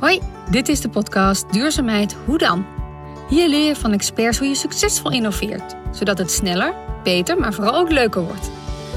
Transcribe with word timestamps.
Hoi, 0.00 0.20
dit 0.50 0.68
is 0.68 0.80
de 0.80 0.88
podcast 0.88 1.52
Duurzaamheid 1.52 2.16
Hoe 2.24 2.38
dan? 2.38 2.66
Hier 3.28 3.48
leer 3.48 3.66
je 3.66 3.76
van 3.76 3.92
experts 3.92 4.38
hoe 4.38 4.48
je 4.48 4.54
succesvol 4.54 5.10
innoveert, 5.10 5.76
zodat 5.92 6.18
het 6.18 6.30
sneller, 6.30 6.74
beter, 7.02 7.38
maar 7.38 7.52
vooral 7.52 7.74
ook 7.74 7.90
leuker 7.90 8.22
wordt. 8.22 8.50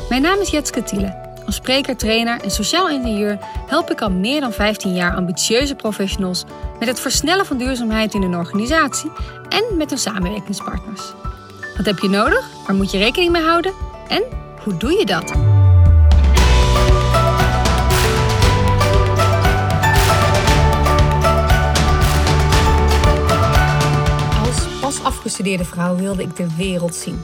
Mijn 0.09 0.21
naam 0.21 0.39
is 0.39 0.49
Jetske 0.49 0.83
Tiele. 0.83 1.41
Als 1.45 1.55
spreker, 1.55 1.97
trainer 1.97 2.41
en 2.41 2.51
sociaal 2.51 2.89
ingenieur 2.89 3.37
help 3.67 3.91
ik 3.91 4.01
al 4.01 4.11
meer 4.11 4.41
dan 4.41 4.51
15 4.51 4.93
jaar 4.93 5.15
ambitieuze 5.15 5.75
professionals 5.75 6.43
met 6.79 6.87
het 6.87 6.99
versnellen 6.99 7.45
van 7.45 7.57
duurzaamheid 7.57 8.13
in 8.13 8.21
een 8.21 8.35
organisatie 8.35 9.11
en 9.49 9.77
met 9.77 9.89
hun 9.89 9.99
samenwerkingspartners. 9.99 11.13
Wat 11.77 11.85
heb 11.85 11.99
je 11.99 12.09
nodig? 12.09 12.49
Waar 12.67 12.75
moet 12.75 12.91
je 12.91 12.97
rekening 12.97 13.31
mee 13.31 13.43
houden? 13.43 13.73
En 14.07 14.23
hoe 14.63 14.77
doe 14.77 14.91
je 14.91 15.05
dat? 15.05 15.50
Afgestudeerde 25.03 25.65
vrouw 25.65 25.95
wilde 25.95 26.21
ik 26.21 26.35
de 26.35 26.55
wereld 26.55 26.95
zien. 26.95 27.21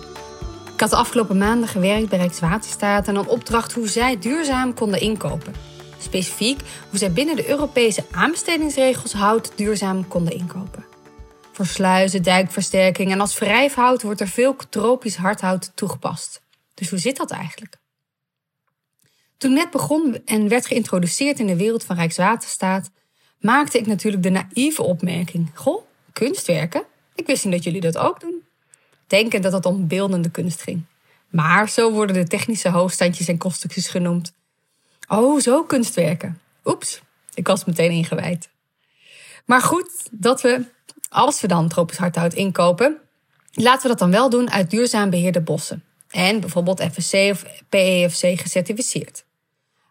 Ik 0.73 0.80
had 0.80 0.90
de 0.90 0.95
afgelopen 0.95 1.38
maanden 1.38 1.70
gewerkt 1.70 2.09
bij 2.09 2.18
Rijkswaterstaat 2.18 3.08
en 3.08 3.16
een 3.16 3.27
opdracht 3.27 3.73
hoe 3.73 3.88
zij 3.88 4.20
duurzaam 4.20 4.73
konden 4.73 5.02
inkopen. 5.02 5.54
Specifiek 5.99 6.62
hoe 6.90 6.99
zij 6.99 7.12
binnen 7.12 7.35
de 7.35 7.49
Europese 7.49 8.04
aanbestedingsregels 8.12 9.13
hout 9.13 9.52
duurzaam 9.55 10.08
konden 10.08 10.34
inkopen. 10.34 10.85
Voor 11.52 11.66
sluizen, 11.66 12.23
dijkversterking 12.23 13.12
en 13.12 13.20
als 13.20 13.40
wrijfhout 13.40 14.02
wordt 14.02 14.21
er 14.21 14.27
veel 14.27 14.55
tropisch 14.70 15.16
hardhout 15.16 15.71
toegepast. 15.76 16.41
Dus 16.73 16.90
hoe 16.90 16.99
zit 16.99 17.18
dat 17.18 17.32
eigenlijk? 17.32 17.77
Toen 19.38 19.54
net 19.54 19.71
begon 19.71 20.21
en 20.26 20.48
werd 20.48 20.66
geïntroduceerd 20.66 21.40
in 21.40 21.48
de 21.48 21.57
wereld 21.57 21.84
van 21.84 21.96
Rijkswaterstaat, 21.96 22.91
maakte 23.40 23.77
ik 23.77 23.88
natuurlijk 23.88 24.23
de 24.23 24.29
naïeve 24.29 24.84
opmerking: 24.84 25.49
Goh, 25.54 25.84
kunstwerken? 26.13 26.84
Ik 27.18 27.26
wist 27.26 27.43
niet 27.43 27.54
dat 27.54 27.63
jullie 27.63 27.82
dat 27.82 27.98
ook 27.98 28.20
doen. 28.20 28.43
Denkend 29.07 29.43
dat 29.43 29.54
het 29.54 29.65
om 29.65 29.87
beeldende 29.87 30.29
kunst 30.29 30.62
ging. 30.62 30.84
Maar 31.29 31.70
zo 31.70 31.91
worden 31.91 32.15
de 32.15 32.27
technische 32.27 32.70
hoofdstandjes 32.70 33.27
en 33.27 33.37
constructies 33.37 33.87
genoemd. 33.87 34.34
Oh, 35.07 35.40
zo 35.40 35.63
kunstwerken. 35.63 36.40
Oeps, 36.65 37.01
ik 37.34 37.48
was 37.48 37.65
meteen 37.65 37.91
ingewijd. 37.91 38.49
Maar 39.45 39.62
goed, 39.62 40.07
dat 40.12 40.41
we, 40.41 40.65
als 41.10 41.41
we 41.41 41.48
dan 41.48 41.68
tropisch 41.68 41.98
hardhout 41.98 42.34
inkopen, 42.34 42.98
laten 43.51 43.82
we 43.82 43.88
dat 43.88 43.99
dan 43.99 44.12
wel 44.12 44.29
doen 44.29 44.51
uit 44.51 44.70
duurzaam 44.70 45.10
beheerde 45.10 45.41
bossen. 45.41 45.84
En 46.10 46.40
bijvoorbeeld 46.40 46.84
FSC 46.91 47.13
of 47.13 47.45
PEFC 47.70 48.40
gecertificeerd. 48.40 49.26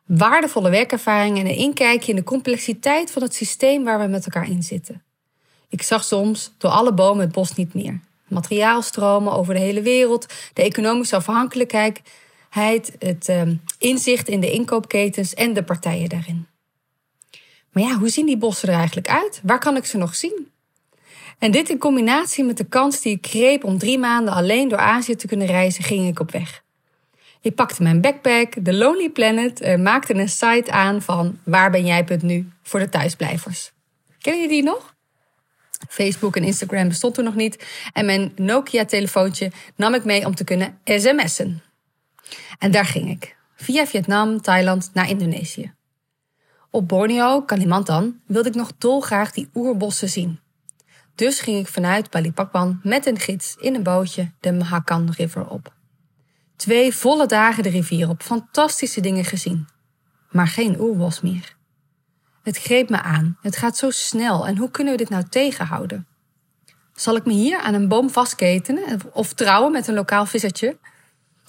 Waardevolle 0.06 0.70
werkervaring 0.70 1.38
en 1.38 1.46
een 1.46 1.56
inkijkje 1.56 2.10
in 2.10 2.16
de 2.16 2.24
complexiteit 2.24 3.10
van 3.10 3.22
het 3.22 3.34
systeem 3.34 3.84
waar 3.84 3.98
we 3.98 4.06
met 4.06 4.24
elkaar 4.24 4.48
in 4.48 4.62
zitten. 4.62 5.02
Ik 5.68 5.82
zag 5.82 6.04
soms 6.04 6.52
door 6.58 6.70
alle 6.70 6.94
bomen 6.94 7.24
het 7.24 7.32
bos 7.32 7.54
niet 7.54 7.74
meer. 7.74 8.00
Materiaalstromen 8.28 9.32
over 9.32 9.54
de 9.54 9.60
hele 9.60 9.82
wereld, 9.82 10.26
de 10.52 10.62
economische 10.62 11.16
afhankelijkheid, 11.16 12.02
het 12.98 13.28
uh, 13.28 13.42
inzicht 13.78 14.28
in 14.28 14.40
de 14.40 14.52
inkoopketens 14.52 15.34
en 15.34 15.52
de 15.52 15.62
partijen 15.62 16.08
daarin. 16.08 16.46
Maar 17.72 17.82
ja, 17.82 17.98
hoe 17.98 18.08
zien 18.08 18.26
die 18.26 18.36
bossen 18.36 18.68
er 18.68 18.78
eigenlijk 18.78 19.08
uit? 19.08 19.40
Waar 19.42 19.58
kan 19.58 19.76
ik 19.76 19.84
ze 19.84 19.96
nog 19.96 20.14
zien? 20.14 20.50
En 21.38 21.50
dit 21.50 21.70
in 21.70 21.78
combinatie 21.78 22.44
met 22.44 22.56
de 22.56 22.64
kans 22.64 23.00
die 23.00 23.16
ik 23.16 23.26
greep 23.26 23.64
om 23.64 23.78
drie 23.78 23.98
maanden 23.98 24.34
alleen 24.34 24.68
door 24.68 24.78
Azië 24.78 25.16
te 25.16 25.26
kunnen 25.26 25.46
reizen, 25.46 25.84
ging 25.84 26.08
ik 26.08 26.20
op 26.20 26.30
weg. 26.30 26.64
Ik 27.40 27.54
pakte 27.54 27.82
mijn 27.82 28.00
backpack, 28.00 28.64
de 28.64 28.74
Lonely 28.74 29.10
Planet, 29.10 29.60
en 29.60 29.82
maakte 29.82 30.14
een 30.14 30.28
site 30.28 30.70
aan 30.70 31.02
van 31.02 31.38
waarbenjij.nu 31.44 32.48
voor 32.62 32.80
de 32.80 32.88
thuisblijvers. 32.88 33.72
Kennen 34.20 34.42
jullie 34.42 34.62
die 34.62 34.70
nog? 34.72 34.95
Facebook 35.88 36.36
en 36.36 36.44
Instagram 36.44 36.88
bestond 36.88 37.14
toen 37.14 37.24
nog 37.24 37.34
niet. 37.34 37.64
En 37.92 38.06
mijn 38.06 38.32
Nokia-telefoontje 38.36 39.50
nam 39.76 39.94
ik 39.94 40.04
mee 40.04 40.26
om 40.26 40.34
te 40.34 40.44
kunnen 40.44 40.78
sms'en. 40.84 41.62
En 42.58 42.70
daar 42.70 42.86
ging 42.86 43.10
ik. 43.10 43.36
Via 43.56 43.86
Vietnam, 43.86 44.40
Thailand 44.40 44.90
naar 44.92 45.08
Indonesië. 45.08 45.74
Op 46.70 46.88
Borneo, 46.88 47.42
Kalimantan, 47.42 48.20
wilde 48.26 48.48
ik 48.48 48.54
nog 48.54 48.72
dolgraag 48.78 49.32
die 49.32 49.48
oerbossen 49.54 50.08
zien. 50.08 50.40
Dus 51.14 51.40
ging 51.40 51.58
ik 51.58 51.68
vanuit 51.68 52.10
Balikpapan 52.10 52.80
met 52.82 53.06
een 53.06 53.18
gids 53.18 53.56
in 53.60 53.74
een 53.74 53.82
bootje 53.82 54.32
de 54.40 54.52
Mahakan 54.52 55.10
River 55.16 55.48
op. 55.48 55.74
Twee 56.56 56.94
volle 56.94 57.26
dagen 57.26 57.62
de 57.62 57.68
rivier 57.68 58.08
op, 58.08 58.22
fantastische 58.22 59.00
dingen 59.00 59.24
gezien. 59.24 59.68
Maar 60.30 60.46
geen 60.46 60.80
oerbos 60.80 61.20
meer. 61.20 61.55
Het 62.46 62.58
greep 62.58 62.88
me 62.88 63.02
aan. 63.02 63.38
Het 63.42 63.56
gaat 63.56 63.76
zo 63.76 63.90
snel 63.90 64.46
en 64.46 64.56
hoe 64.56 64.70
kunnen 64.70 64.92
we 64.92 64.98
dit 64.98 65.08
nou 65.08 65.24
tegenhouden? 65.28 66.06
Zal 66.94 67.16
ik 67.16 67.24
me 67.24 67.32
hier 67.32 67.58
aan 67.58 67.74
een 67.74 67.88
boom 67.88 68.10
vastketenen 68.10 69.00
of 69.12 69.32
trouwen 69.32 69.72
met 69.72 69.86
een 69.86 69.94
lokaal 69.94 70.26
vissertje? 70.26 70.76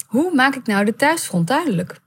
Hoe 0.06 0.34
maak 0.34 0.54
ik 0.54 0.66
nou 0.66 0.84
de 0.84 0.96
thuisfront 0.96 1.46
duidelijk? 1.46 2.00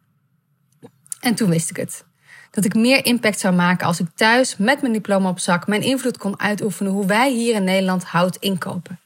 En 1.19 1.35
toen 1.35 1.49
wist 1.49 1.69
ik 1.69 1.75
het. 1.75 2.05
Dat 2.49 2.65
ik 2.65 2.73
meer 2.73 3.05
impact 3.05 3.39
zou 3.39 3.55
maken 3.55 3.87
als 3.87 3.99
ik 3.99 4.07
thuis 4.15 4.57
met 4.57 4.81
mijn 4.81 4.93
diploma 4.93 5.29
op 5.29 5.39
zak 5.39 5.67
mijn 5.67 5.81
invloed 5.81 6.17
kon 6.17 6.39
uitoefenen 6.39 6.91
hoe 6.91 7.05
wij 7.05 7.31
hier 7.31 7.55
in 7.55 7.63
Nederland 7.63 8.03
hout 8.03 8.35
inkopen. 8.35 8.99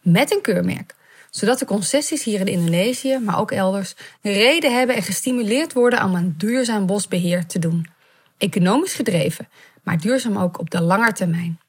Met 0.00 0.32
een 0.32 0.42
keurmerk. 0.42 0.94
Zodat 1.30 1.58
de 1.58 1.64
concessies 1.64 2.24
hier 2.24 2.40
in 2.40 2.46
Indonesië, 2.46 3.18
maar 3.18 3.38
ook 3.38 3.50
elders, 3.50 3.94
reden 4.22 4.74
hebben 4.74 4.96
en 4.96 5.02
gestimuleerd 5.02 5.72
worden 5.72 6.04
om 6.04 6.14
een 6.14 6.34
duurzaam 6.36 6.86
bosbeheer 6.86 7.46
te 7.46 7.58
doen 7.58 7.98
economisch 8.40 8.94
gedreven, 8.94 9.48
maar 9.82 9.98
duurzaam 9.98 10.38
ook 10.38 10.58
op 10.58 10.70
de 10.70 10.80
lange 10.80 11.12
termijn. 11.12 11.60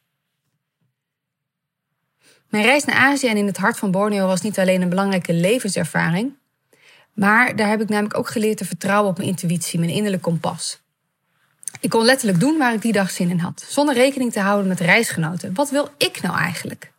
Mijn 2.50 2.64
reis 2.64 2.86
naar 2.86 2.96
Azië 2.96 3.28
en 3.28 3.38
in 3.38 3.46
het 3.46 3.58
hart 3.58 3.78
van 3.78 3.92
Borneo 3.92 4.28
was 4.28 4.42
niet 4.42 4.60
alleen 4.60 4.82
een 4.82 4.90
belangrijke 4.90 5.34
levenservaring, 5.34 6.34
maar 7.14 7.56
daar 7.56 7.70
heb 7.70 7.82
ik 7.82 7.90
namelijk 7.90 8.18
ook 8.18 8.30
geleerd 8.30 8.58
te 8.58 8.66
vertrouwen 8.66 9.10
op 9.10 9.18
mijn 9.18 9.30
intuïtie, 9.30 9.80
mijn 9.80 9.92
innerlijk 9.92 10.24
kompas. 10.24 10.82
Ik 11.80 11.90
kon 11.90 12.06
letterlijk 12.06 12.40
doen 12.40 12.58
waar 12.58 12.74
ik 12.74 12.82
die 12.82 12.92
dag 12.92 13.12
zin 13.12 13.30
in 13.30 13.40
had, 13.40 13.66
zonder 13.68 13.96
rekening 13.96 14.32
te 14.32 14.40
houden 14.40 14.68
met 14.68 14.80
reisgenoten. 14.80 15.54
Wat 15.54 15.70
wil 15.70 15.90
ik 15.98 16.22
nou 16.22 16.38
eigenlijk? 16.38 16.92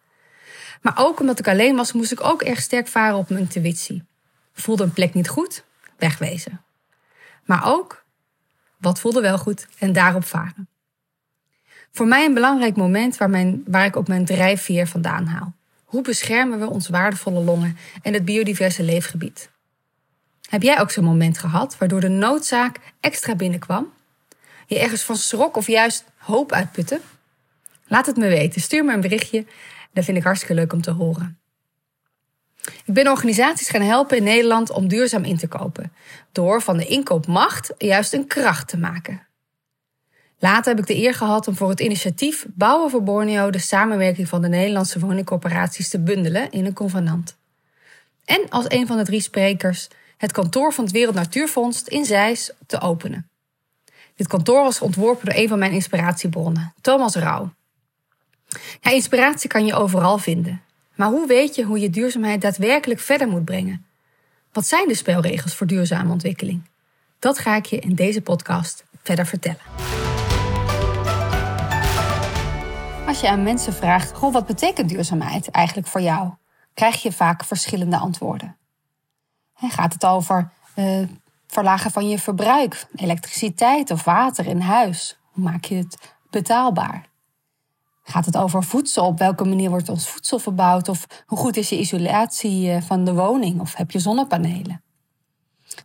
Maar 0.81 0.95
ook 0.97 1.21
omdat 1.21 1.39
ik 1.39 1.49
alleen 1.49 1.77
was, 1.77 1.93
moest 1.93 2.13
ik 2.13 2.25
ook 2.25 2.43
erg 2.43 2.61
sterk 2.61 2.89
varen 2.89 3.17
op 3.17 3.29
mijn 3.29 3.41
intuïtie. 3.41 4.05
Voelde 4.53 4.83
een 4.83 4.93
plek 4.93 5.15
niet 5.15 5.29
goed? 5.29 5.65
Wegwezen. 5.99 6.65
Maar 7.45 7.63
ook 7.65 8.02
wat 8.83 9.01
voelde 9.01 9.21
wel 9.21 9.39
goed 9.39 9.67
en 9.79 9.93
daarop 9.93 10.25
varen. 10.25 10.69
Voor 11.91 12.07
mij 12.07 12.25
een 12.25 12.35
belangrijk 12.35 12.77
moment 12.77 13.17
waar, 13.17 13.31
mijn, 13.31 13.63
waar 13.67 13.85
ik 13.85 13.97
ook 13.97 14.09
mijn 14.09 14.25
drijfveer 14.25 14.87
vandaan 14.87 15.27
haal. 15.27 15.55
Hoe 15.85 16.03
beschermen 16.03 16.59
we 16.59 16.71
ons 16.71 16.89
waardevolle 16.89 17.41
longen 17.41 17.77
en 18.03 18.13
het 18.13 18.25
biodiverse 18.25 18.83
leefgebied? 18.83 19.51
Heb 20.49 20.63
jij 20.63 20.81
ook 20.81 20.91
zo'n 20.91 21.05
moment 21.05 21.39
gehad 21.39 21.79
waardoor 21.79 22.01
de 22.01 22.09
noodzaak 22.09 22.79
extra 23.01 23.35
binnenkwam? 23.35 23.93
Je 24.67 24.79
ergens 24.79 25.03
van 25.03 25.17
schrok 25.17 25.57
of 25.57 25.67
juist 25.67 26.05
hoop 26.17 26.53
uitputte? 26.53 27.01
Laat 27.87 28.07
het 28.07 28.17
me 28.17 28.29
weten. 28.29 28.61
Stuur 28.61 28.85
me 28.85 28.93
een 28.93 29.01
berichtje. 29.01 29.47
Dat 29.93 30.05
vind 30.05 30.17
ik 30.17 30.23
hartstikke 30.23 30.55
leuk 30.55 30.73
om 30.73 30.83
te 30.83 30.91
horen. 30.91 31.42
Ik 32.63 32.95
ben 32.95 33.09
organisaties 33.09 33.69
gaan 33.69 33.83
helpen 33.83 34.17
in 34.17 34.23
Nederland 34.23 34.71
om 34.71 34.89
duurzaam 34.89 35.25
in 35.25 35.37
te 35.37 35.49
kopen, 35.49 35.93
door 36.33 36.63
van 36.63 36.77
de 36.77 36.87
inkoopmacht 36.87 37.75
juist 37.79 38.13
een 38.13 38.27
kracht 38.27 38.69
te 38.69 38.79
maken. 38.79 39.27
Later 40.39 40.75
heb 40.75 40.79
ik 40.79 40.87
de 40.87 41.03
eer 41.03 41.15
gehad 41.15 41.49
om 41.49 41.57
voor 41.57 41.69
het 41.69 41.81
initiatief 41.81 42.47
Bouwen 42.49 42.91
voor 42.91 43.03
Borneo 43.03 43.51
de 43.51 43.59
samenwerking 43.59 44.29
van 44.29 44.43
de 44.43 44.49
Nederlandse 44.49 44.99
woningcorporaties 44.99 45.89
te 45.89 46.01
bundelen 46.01 46.51
in 46.51 46.67
een 46.67 46.73
convenant. 46.73 47.37
En 48.25 48.49
als 48.49 48.65
een 48.69 48.87
van 48.87 48.97
de 48.97 49.05
drie 49.05 49.21
sprekers 49.21 49.89
het 50.17 50.33
kantoor 50.33 50.73
van 50.73 50.85
het 50.85 50.93
Wereld 50.93 51.15
Natuurfonds 51.15 51.83
in 51.83 52.05
Zeist 52.05 52.55
te 52.67 52.81
openen. 52.81 53.29
Dit 54.15 54.27
kantoor 54.27 54.63
was 54.63 54.81
ontworpen 54.81 55.27
door 55.27 55.35
een 55.35 55.49
van 55.49 55.59
mijn 55.59 55.73
inspiratiebronnen, 55.73 56.75
Thomas 56.81 57.15
Rauw. 57.15 57.53
Ja, 58.81 58.91
inspiratie 58.91 59.49
kan 59.49 59.67
je 59.67 59.75
overal 59.75 60.19
vinden. 60.19 60.63
Maar 60.95 61.09
hoe 61.09 61.27
weet 61.27 61.55
je 61.55 61.65
hoe 61.65 61.79
je 61.79 61.91
duurzaamheid 61.91 62.41
daadwerkelijk 62.41 63.01
verder 63.01 63.29
moet 63.29 63.45
brengen? 63.45 63.87
Wat 64.53 64.67
zijn 64.67 64.89
de 64.89 64.95
spelregels 64.95 65.55
voor 65.55 65.67
duurzame 65.67 66.13
ontwikkeling? 66.13 66.63
Dat 67.19 67.39
ga 67.39 67.57
ik 67.57 67.67
je 67.67 67.79
in 67.79 67.95
deze 67.95 68.23
podcast 68.23 68.85
verder 69.03 69.27
vertellen. 69.27 69.61
Als 73.07 73.21
je 73.21 73.29
aan 73.29 73.43
mensen 73.43 73.73
vraagt: 73.73 74.13
Goh, 74.13 74.33
wat 74.33 74.47
betekent 74.47 74.89
duurzaamheid 74.89 75.51
eigenlijk 75.51 75.89
voor 75.89 76.01
jou? 76.01 76.31
krijg 76.75 77.03
je 77.03 77.13
vaak 77.13 77.45
verschillende 77.45 77.97
antwoorden. 77.97 78.57
Gaat 79.55 79.93
het 79.93 80.05
over 80.05 80.51
uh, 80.77 81.09
verlagen 81.47 81.91
van 81.91 82.09
je 82.09 82.19
verbruik, 82.19 82.87
elektriciteit 82.95 83.91
of 83.91 84.05
water 84.05 84.47
in 84.47 84.61
huis? 84.61 85.19
Hoe 85.33 85.45
maak 85.45 85.65
je 85.65 85.75
het 85.75 86.15
betaalbaar? 86.31 87.11
Gaat 88.03 88.27
het 88.27 88.37
over 88.37 88.65
voedsel? 88.65 89.07
Op 89.07 89.19
welke 89.19 89.45
manier 89.45 89.71
wordt 89.71 89.89
ons 89.89 90.09
voedsel 90.09 90.39
verbouwd? 90.39 90.89
Of 90.89 91.07
hoe 91.27 91.39
goed 91.39 91.57
is 91.57 91.69
je 91.69 91.79
isolatie 91.79 92.71
eh, 92.71 92.83
van 92.83 93.05
de 93.05 93.15
woning? 93.15 93.61
Of 93.61 93.75
heb 93.75 93.91
je 93.91 93.99
zonnepanelen? 93.99 94.83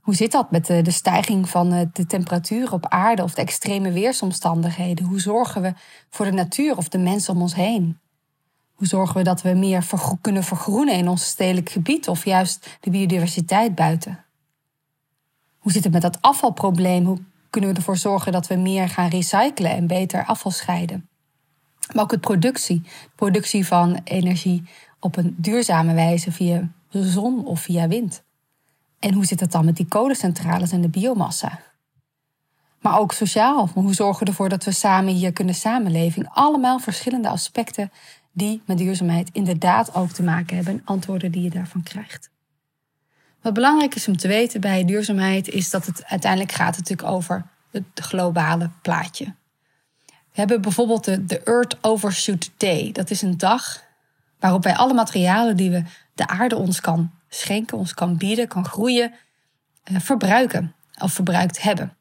Hoe 0.02 0.16
zit 0.16 0.32
dat 0.32 0.52
met 0.52 0.66
de, 0.66 0.82
de 0.82 0.92
stijging 0.92 1.50
van 1.50 1.74
eh, 1.74 1.86
de 1.94 2.06
temperatuur 2.06 2.74
op 2.74 2.86
aarde 2.88 3.24
of 3.24 3.34
de 3.34 3.42
extreme 3.42 3.92
weersomstandigheden? 3.92 5.06
Hoe 5.06 5.20
zorgen 5.20 5.62
we 5.62 5.74
voor 6.10 6.26
de 6.26 6.32
natuur 6.32 6.78
of 6.78 6.90
de 6.90 6.98
mensen 6.98 7.34
om 7.34 7.42
ons 7.42 7.56
heen? 7.56 8.00
Hoe 8.74 8.88
zorgen 8.88 9.16
we 9.16 9.24
dat 9.24 9.42
we 9.42 9.54
meer 9.54 9.88
kunnen 10.22 10.44
vergroenen 10.44 10.96
in 10.96 11.08
ons 11.08 11.26
stedelijk 11.26 11.70
gebied 11.70 12.08
of 12.08 12.26
juist 12.26 12.78
de 12.80 12.90
biodiversiteit 12.90 13.76
buiten? 13.76 14.26
Hoe 15.58 15.72
zit 15.72 15.84
het 15.84 15.94
met 15.94 16.02
dat 16.02 16.22
afvalprobleem? 16.22 17.06
Hoe 17.06 17.20
kunnen 17.50 17.70
we 17.70 17.76
ervoor 17.76 17.98
zorgen 17.98 18.32
dat 18.32 18.48
we 18.48 18.56
meer 18.56 18.90
gaan 18.90 19.10
recyclen 19.10 19.72
en 19.72 19.88
beter 19.88 20.26
afval 20.26 20.52
scheiden? 20.52 21.10
Maar 21.94 22.04
ook 22.04 22.12
het 22.12 22.22
productie. 22.22 22.82
Productie 23.16 23.66
van 23.66 24.00
energie 24.04 24.64
op 25.00 25.18
een 25.18 25.36
duurzame 25.38 25.94
wijze 25.94 26.32
via 26.32 26.70
de 26.90 27.04
zon 27.04 27.46
of 27.46 27.62
via 27.62 27.88
wind. 27.88 28.24
En 29.00 29.14
hoe 29.14 29.26
zit 29.26 29.40
het 29.40 29.52
dan 29.52 29.66
met 29.66 29.76
die 29.76 29.88
kolencentrales 29.88 30.72
en 30.72 30.82
de 30.82 30.90
biomassa? 30.90 31.60
Maar 32.82 33.00
ook 33.00 33.12
sociaal. 33.12 33.70
Hoe 33.74 33.94
zorgen 33.94 34.24
we 34.24 34.30
ervoor 34.30 34.50
dat 34.50 34.64
we 34.64 34.72
samen 34.72 35.14
hier 35.14 35.34
kunnen 35.34 35.56
samenleven? 35.56 36.30
Allemaal 36.30 36.80
verschillende 36.80 37.30
aspecten 37.30 37.92
die 38.32 38.62
met 38.66 38.78
duurzaamheid 38.78 39.30
inderdaad 39.34 39.96
ook 39.96 40.12
te 40.12 40.24
maken 40.24 40.56
hebben 40.56 40.74
en 40.74 40.82
antwoorden 40.86 41.32
die 41.32 41.42
je 41.42 41.50
daarvan 41.50 41.84
krijgt. 41.84 42.30
Wat 43.42 43.54
belangrijk 43.54 43.96
is 43.96 44.08
om 44.08 44.18
te 44.18 44.28
weten 44.28 44.62
bij 44.62 44.86
duurzaamheid 44.86 45.48
is 45.48 45.70
dat 45.70 45.86
het 45.86 46.06
uiteindelijk 46.06 46.52
gaat 46.52 46.78
natuurlijk 46.78 47.10
over 47.10 47.46
het 47.72 47.86
globale 47.94 48.70
plaatje. 48.82 49.34
We 50.38 50.44
hebben 50.44 50.62
bijvoorbeeld 50.62 51.30
de, 51.30 51.42
Earth 51.44 51.78
Overshoot 51.82 52.50
Day. 52.58 52.92
Dat 52.92 53.10
is 53.10 53.22
een 53.22 53.38
dag 53.38 53.84
waarop 54.40 54.64
wij 54.64 54.76
alle 54.76 54.94
materialen 54.94 55.58
die 55.58 55.70
we 55.70 55.84
de 56.16 56.28
aarde 56.28 56.56
ons 56.56 56.82
kan 56.82 57.12
schenken, 57.30 57.78
ons 57.78 57.94
kan 57.94 58.18
bieden, 58.18 58.48
kan 58.48 58.66
groeien, 58.66 59.14
eh, 59.84 60.00
verbruiken 60.00 60.76
of 61.02 61.14
verbruikt 61.14 61.62
hebben. 61.62 61.98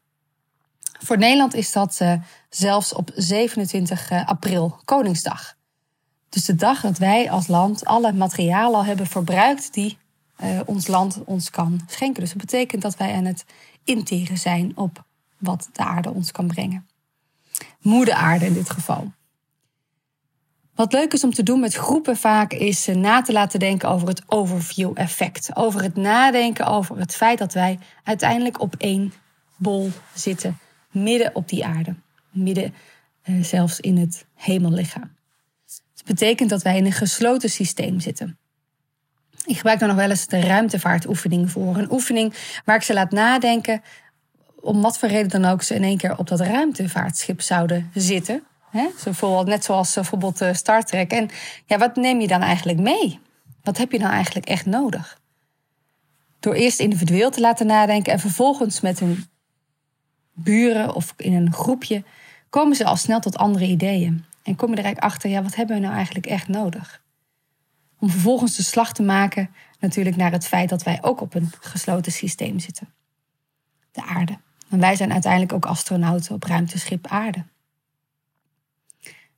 Voor 0.98 1.18
Nederland 1.18 1.54
is 1.54 1.72
dat 1.72 1.96
eh, 2.00 2.12
zelfs 2.50 2.92
op 2.92 3.10
27 3.14 4.10
eh, 4.10 4.28
april, 4.28 4.80
Koningsdag. 4.84 5.54
Dus 6.28 6.44
de 6.44 6.54
dag 6.54 6.80
dat 6.80 6.98
wij 6.98 7.30
als 7.30 7.46
land 7.46 7.84
alle 7.84 8.12
materialen 8.12 8.78
al 8.78 8.84
hebben 8.84 9.06
verbruikt 9.06 9.74
die 9.74 9.98
ons 10.64 10.86
land 10.86 11.24
ons 11.24 11.50
kan 11.50 11.80
schenken. 11.86 12.20
Dus 12.20 12.32
dat 12.32 12.40
betekent 12.40 12.82
dat 12.82 12.96
wij 12.96 13.14
aan 13.14 13.24
het 13.24 13.44
interen 13.84 14.38
zijn 14.38 14.76
op 14.76 15.04
wat 15.38 15.68
de 15.72 15.84
aarde 15.84 16.10
ons 16.10 16.32
kan 16.32 16.46
brengen. 16.46 16.86
Moeder 17.86 18.14
aarde 18.14 18.44
in 18.44 18.52
dit 18.52 18.70
geval. 18.70 19.12
Wat 20.74 20.92
leuk 20.92 21.12
is 21.12 21.24
om 21.24 21.32
te 21.32 21.42
doen 21.42 21.60
met 21.60 21.74
groepen 21.74 22.16
vaak 22.16 22.52
is 22.52 22.88
eh, 22.88 22.94
na 22.94 23.22
te 23.22 23.32
laten 23.32 23.58
denken 23.58 23.88
over 23.88 24.08
het 24.08 24.22
overview 24.26 24.90
effect. 24.94 25.50
Over 25.54 25.82
het 25.82 25.96
nadenken 25.96 26.66
over 26.66 26.98
het 26.98 27.14
feit 27.14 27.38
dat 27.38 27.52
wij 27.52 27.78
uiteindelijk 28.04 28.60
op 28.60 28.74
één 28.78 29.12
bol 29.56 29.90
zitten, 30.14 30.58
midden 30.90 31.34
op 31.34 31.48
die 31.48 31.64
aarde. 31.64 31.94
Midden 32.30 32.74
eh, 33.22 33.42
zelfs 33.42 33.80
in 33.80 33.96
het 33.96 34.26
hemellichaam. 34.34 35.16
Dat 35.66 36.04
betekent 36.04 36.50
dat 36.50 36.62
wij 36.62 36.76
in 36.76 36.86
een 36.86 36.92
gesloten 36.92 37.50
systeem 37.50 38.00
zitten. 38.00 38.38
Ik 39.44 39.56
gebruik 39.56 39.78
dan 39.78 39.88
nog 39.88 39.96
wel 39.96 40.10
eens 40.10 40.26
de 40.26 40.40
ruimtevaartoefening 40.40 41.50
voor. 41.50 41.76
Een 41.76 41.92
oefening 41.92 42.34
waar 42.64 42.76
ik 42.76 42.82
ze 42.82 42.94
laat 42.94 43.10
nadenken 43.10 43.82
om 44.66 44.82
wat 44.82 44.98
voor 44.98 45.08
reden 45.08 45.40
dan 45.40 45.50
ook 45.50 45.62
ze 45.62 45.74
in 45.74 45.82
één 45.82 45.96
keer 45.96 46.18
op 46.18 46.28
dat 46.28 46.40
ruimtevaartschip 46.40 47.40
zouden 47.40 47.90
zitten. 47.94 48.42
Hè? 48.70 48.88
net 49.44 49.64
zoals 49.64 49.88
eh, 49.88 49.94
bijvoorbeeld 49.94 50.42
uh, 50.42 50.52
Star 50.52 50.82
Trek. 50.82 51.10
En 51.10 51.28
ja, 51.66 51.78
wat 51.78 51.96
neem 51.96 52.20
je 52.20 52.26
dan 52.26 52.40
eigenlijk 52.40 52.78
mee? 52.78 53.20
Wat 53.62 53.76
heb 53.76 53.92
je 53.92 53.98
dan 53.98 54.10
eigenlijk 54.10 54.46
echt 54.46 54.66
nodig? 54.66 55.20
Door 56.40 56.54
eerst 56.54 56.80
individueel 56.80 57.30
te 57.30 57.40
laten 57.40 57.66
nadenken 57.66 58.12
en 58.12 58.18
vervolgens 58.18 58.80
met 58.80 59.00
hun 59.00 59.26
buren 60.32 60.94
of 60.94 61.14
in 61.16 61.34
een 61.34 61.52
groepje 61.52 62.04
komen 62.48 62.76
ze 62.76 62.84
al 62.84 62.96
snel 62.96 63.20
tot 63.20 63.36
andere 63.36 63.66
ideeën. 63.66 64.24
En 64.42 64.56
kom 64.56 64.70
je 64.70 64.76
er 64.76 64.84
eigenlijk 64.84 65.14
achter, 65.14 65.30
ja, 65.30 65.42
wat 65.42 65.54
hebben 65.54 65.76
we 65.76 65.82
nou 65.82 65.94
eigenlijk 65.94 66.26
echt 66.26 66.48
nodig? 66.48 67.02
Om 67.98 68.10
vervolgens 68.10 68.56
de 68.56 68.62
slag 68.62 68.92
te 68.92 69.02
maken 69.02 69.50
natuurlijk 69.78 70.16
naar 70.16 70.32
het 70.32 70.46
feit 70.46 70.68
dat 70.68 70.82
wij 70.82 70.98
ook 71.02 71.20
op 71.20 71.34
een 71.34 71.50
gesloten 71.60 72.12
systeem 72.12 72.58
zitten. 72.58 72.88
De 73.92 74.02
aarde. 74.02 74.38
En 74.76 74.82
wij 74.82 74.96
zijn 74.96 75.12
uiteindelijk 75.12 75.52
ook 75.52 75.66
astronauten 75.66 76.34
op 76.34 76.42
ruimteschip 76.42 77.06
aarde. 77.06 77.44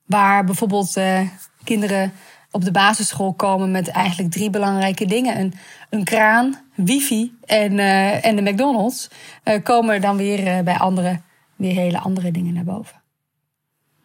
Waar 0.05 0.43
bijvoorbeeld 0.43 0.97
uh, 0.97 1.21
kinderen 1.63 2.11
op 2.51 2.63
de 2.63 2.71
basisschool 2.71 3.33
komen 3.33 3.71
met 3.71 3.87
eigenlijk 3.87 4.31
drie 4.31 4.49
belangrijke 4.49 5.05
dingen. 5.05 5.39
Een, 5.39 5.53
een 5.89 6.03
kraan, 6.03 6.61
wifi 6.75 7.37
en, 7.45 7.73
uh, 7.73 8.25
en 8.25 8.35
de 8.35 8.51
McDonald's. 8.51 9.09
Uh, 9.43 9.63
komen 9.63 10.01
dan 10.01 10.17
weer 10.17 10.63
bij 10.63 10.77
anderen 10.77 11.23
weer 11.55 11.73
hele 11.73 11.99
andere 11.99 12.31
dingen 12.31 12.53
naar 12.53 12.63
boven. 12.63 13.01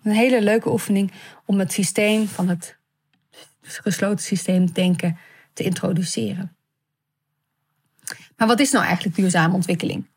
Een 0.03 0.13
hele 0.13 0.43
leuke 0.43 0.73
oefening 0.73 1.13
om 1.45 1.59
het 1.59 1.73
systeem 1.73 2.29
van 2.29 2.49
het 2.49 2.77
gesloten 3.61 4.25
systeem 4.25 4.73
denken 4.73 5.19
te 5.53 5.63
introduceren. 5.63 6.57
Maar 8.37 8.49
wat 8.49 8.61
is 8.61 8.71
nou 8.71 8.85
eigenlijk 8.85 9.17
duurzame 9.17 9.55
ontwikkeling? 9.55 10.13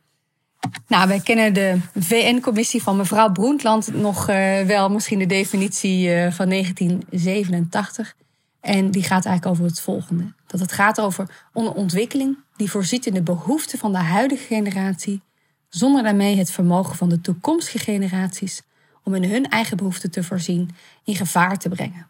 Nou, 0.88 1.08
wij 1.08 1.20
kennen 1.20 1.54
de 1.54 1.80
VN-commissie 1.96 2.84
van 2.84 2.98
mevrouw 2.98 3.32
Broentland 3.32 3.94
nog 3.94 4.30
uh, 4.30 4.62
wel, 4.62 4.90
misschien 4.90 5.20
de 5.20 5.26
definitie 5.26 6.08
uh, 6.08 6.32
van 6.32 6.50
1987. 6.50 8.16
En 8.62 8.92
die 8.92 9.04
gaat 9.04 9.26
eigenlijk 9.26 9.46
over 9.46 9.66
het 9.66 9.80
volgende: 9.80 10.34
dat 10.48 10.60
het 10.60 10.72
gaat 10.72 11.02
over 11.02 11.46
een 11.54 11.68
ontwikkeling 11.68 12.38
die 12.56 12.72
voorziet 12.72 13.06
in 13.06 13.14
de 13.14 13.22
behoeften 13.22 13.80
van 13.80 13.92
de 13.92 13.98
huidige 13.98 14.44
generatie, 14.44 15.22
zonder 15.70 16.04
daarmee 16.04 16.38
het 16.38 16.52
vermogen 16.52 16.96
van 16.96 17.10
de 17.10 17.22
toekomstige 17.22 17.80
generaties 17.80 18.62
om 19.04 19.16
in 19.16 19.24
hun 19.24 19.50
eigen 19.50 19.78
behoeften 19.78 20.12
te 20.12 20.24
voorzien 20.24 20.70
in 21.04 21.16
gevaar 21.16 21.58
te 21.58 21.70
brengen. 21.70 22.08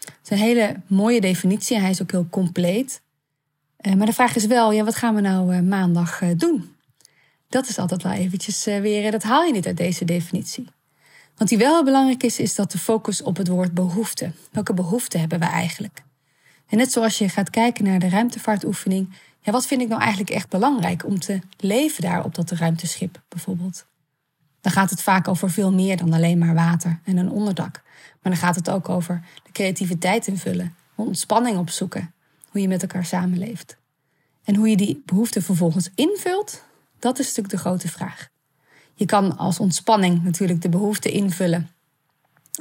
Het 0.00 0.18
is 0.22 0.30
een 0.30 0.44
hele 0.44 0.80
mooie 0.86 1.20
definitie, 1.20 1.78
hij 1.78 1.90
is 1.90 2.02
ook 2.02 2.10
heel 2.10 2.26
compleet. 2.30 3.02
Uh, 3.80 3.94
maar 3.94 4.06
de 4.06 4.12
vraag 4.12 4.36
is 4.36 4.46
wel, 4.46 4.72
ja, 4.72 4.84
wat 4.84 4.94
gaan 4.94 5.14
we 5.14 5.20
nou 5.20 5.62
maandag 5.62 6.18
doen? 6.36 6.75
Dat 7.48 7.68
is 7.68 7.78
altijd 7.78 8.02
wel 8.02 8.12
eventjes 8.12 8.66
eh, 8.66 8.80
weer, 8.80 9.10
dat 9.10 9.22
haal 9.22 9.42
je 9.42 9.52
niet 9.52 9.66
uit 9.66 9.76
deze 9.76 10.04
definitie. 10.04 10.68
Wat 11.36 11.48
die 11.48 11.58
wel 11.58 11.84
belangrijk 11.84 12.22
is, 12.22 12.38
is 12.38 12.54
dat 12.54 12.72
de 12.72 12.78
focus 12.78 13.22
op 13.22 13.36
het 13.36 13.48
woord 13.48 13.72
behoefte. 13.72 14.30
Welke 14.52 14.74
behoeften 14.74 15.20
hebben 15.20 15.38
we 15.38 15.44
eigenlijk? 15.44 16.02
En 16.66 16.76
net 16.76 16.92
zoals 16.92 17.18
je 17.18 17.28
gaat 17.28 17.50
kijken 17.50 17.84
naar 17.84 17.98
de 17.98 18.08
ruimtevaartoefening, 18.08 19.14
ja, 19.40 19.52
wat 19.52 19.66
vind 19.66 19.80
ik 19.80 19.88
nou 19.88 20.00
eigenlijk 20.00 20.30
echt 20.30 20.48
belangrijk 20.48 21.04
om 21.04 21.20
te 21.20 21.40
leven 21.56 22.02
daar 22.02 22.24
op 22.24 22.34
dat 22.34 22.50
ruimteschip 22.50 23.22
bijvoorbeeld? 23.28 23.86
Dan 24.60 24.72
gaat 24.72 24.90
het 24.90 25.02
vaak 25.02 25.28
over 25.28 25.50
veel 25.50 25.72
meer 25.72 25.96
dan 25.96 26.12
alleen 26.12 26.38
maar 26.38 26.54
water 26.54 27.00
en 27.04 27.16
een 27.16 27.30
onderdak. 27.30 27.82
Maar 28.22 28.32
dan 28.32 28.36
gaat 28.36 28.56
het 28.56 28.70
ook 28.70 28.88
over 28.88 29.22
de 29.44 29.52
creativiteit 29.52 30.26
invullen, 30.26 30.74
ontspanning 30.94 31.58
opzoeken, 31.58 32.14
hoe 32.48 32.60
je 32.60 32.68
met 32.68 32.82
elkaar 32.82 33.04
samenleeft. 33.04 33.76
En 34.44 34.54
hoe 34.54 34.68
je 34.68 34.76
die 34.76 35.02
behoeften 35.06 35.42
vervolgens 35.42 35.90
invult, 35.94 36.64
dat 36.98 37.18
is 37.18 37.26
natuurlijk 37.26 37.54
de 37.54 37.60
grote 37.60 37.88
vraag. 37.88 38.28
Je 38.94 39.06
kan 39.06 39.36
als 39.36 39.60
ontspanning 39.60 40.22
natuurlijk 40.22 40.62
de 40.62 40.68
behoefte 40.68 41.10
invullen 41.10 41.70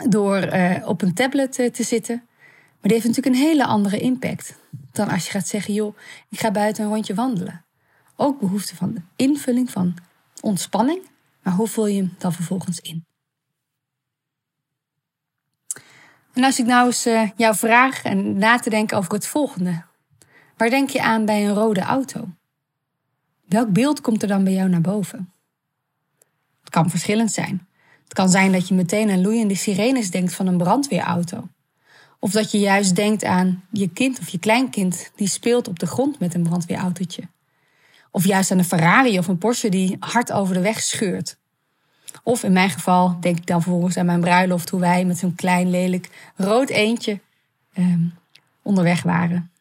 door 0.09 0.53
uh, 0.53 0.87
op 0.87 1.01
een 1.01 1.13
tablet 1.13 1.59
uh, 1.59 1.69
te 1.69 1.83
zitten. 1.83 2.15
Maar 2.55 2.93
die 2.93 2.93
heeft 2.93 3.05
natuurlijk 3.05 3.35
een 3.35 3.41
hele 3.41 3.65
andere 3.65 3.99
impact 3.99 4.55
dan 4.91 5.09
als 5.09 5.25
je 5.25 5.31
gaat 5.31 5.47
zeggen: 5.47 5.73
joh, 5.73 5.97
ik 6.29 6.39
ga 6.39 6.51
buiten 6.51 6.83
een 6.83 6.89
rondje 6.89 7.13
wandelen. 7.13 7.65
Ook 8.15 8.39
behoefte 8.39 8.75
van 8.75 8.93
de 8.93 9.01
invulling 9.15 9.69
van 9.69 9.95
ontspanning, 10.41 11.01
maar 11.41 11.53
hoe 11.53 11.67
vul 11.67 11.87
je 11.87 11.97
hem 11.97 12.15
dan 12.17 12.33
vervolgens 12.33 12.79
in? 12.79 13.05
En 16.33 16.43
als 16.43 16.59
ik 16.59 16.65
nou 16.65 16.85
eens 16.85 17.07
uh, 17.07 17.29
jou 17.35 17.55
vraag 17.55 18.03
en 18.03 18.37
na 18.37 18.57
te 18.57 18.69
denken 18.69 18.97
over 18.97 19.13
het 19.13 19.27
volgende. 19.27 19.83
Waar 20.57 20.69
denk 20.69 20.89
je 20.89 21.01
aan 21.01 21.25
bij 21.25 21.45
een 21.45 21.53
rode 21.53 21.81
auto? 21.81 22.27
Welk 23.47 23.73
beeld 23.73 24.01
komt 24.01 24.21
er 24.21 24.27
dan 24.27 24.43
bij 24.43 24.53
jou 24.53 24.69
naar 24.69 24.81
boven? 24.81 25.33
Het 26.59 26.69
kan 26.69 26.89
verschillend 26.89 27.31
zijn. 27.31 27.67
Het 28.03 28.13
kan 28.13 28.29
zijn 28.29 28.51
dat 28.51 28.67
je 28.67 28.73
meteen 28.73 29.09
aan 29.09 29.21
loeiende 29.21 29.55
sirenes 29.55 30.11
denkt 30.11 30.33
van 30.33 30.47
een 30.47 30.57
brandweerauto. 30.57 31.47
Of 32.19 32.31
dat 32.31 32.51
je 32.51 32.59
juist 32.59 32.95
denkt 32.95 33.23
aan 33.23 33.63
je 33.71 33.89
kind 33.89 34.19
of 34.19 34.29
je 34.29 34.39
kleinkind 34.39 35.11
die 35.15 35.27
speelt 35.27 35.67
op 35.67 35.79
de 35.79 35.85
grond 35.85 36.19
met 36.19 36.33
een 36.33 36.43
brandweerautootje. 36.43 37.27
Of 38.11 38.25
juist 38.25 38.51
aan 38.51 38.57
een 38.57 38.65
Ferrari 38.65 39.17
of 39.17 39.27
een 39.27 39.37
Porsche 39.37 39.69
die 39.69 39.97
hard 39.99 40.31
over 40.31 40.53
de 40.53 40.61
weg 40.61 40.81
scheurt. 40.81 41.37
Of 42.23 42.43
in 42.43 42.53
mijn 42.53 42.69
geval 42.69 43.17
denk 43.19 43.37
ik 43.37 43.45
dan 43.45 43.61
vervolgens 43.61 43.97
aan 43.97 44.05
mijn 44.05 44.19
bruiloft 44.19 44.69
hoe 44.69 44.79
wij 44.79 45.05
met 45.05 45.17
zo'n 45.17 45.35
klein 45.35 45.69
lelijk 45.69 46.31
rood 46.35 46.69
eendje 46.69 47.19
eh, 47.73 47.85
onderweg 48.61 49.03
waren. 49.03 49.51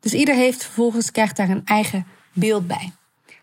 Dus 0.00 0.14
ieder 0.14 0.34
heeft 0.34 0.64
vervolgens 0.64 1.10
krijgt 1.10 1.36
daar 1.36 1.48
een 1.48 1.64
eigen 1.64 2.06
beeld 2.34 2.66
bij. 2.66 2.92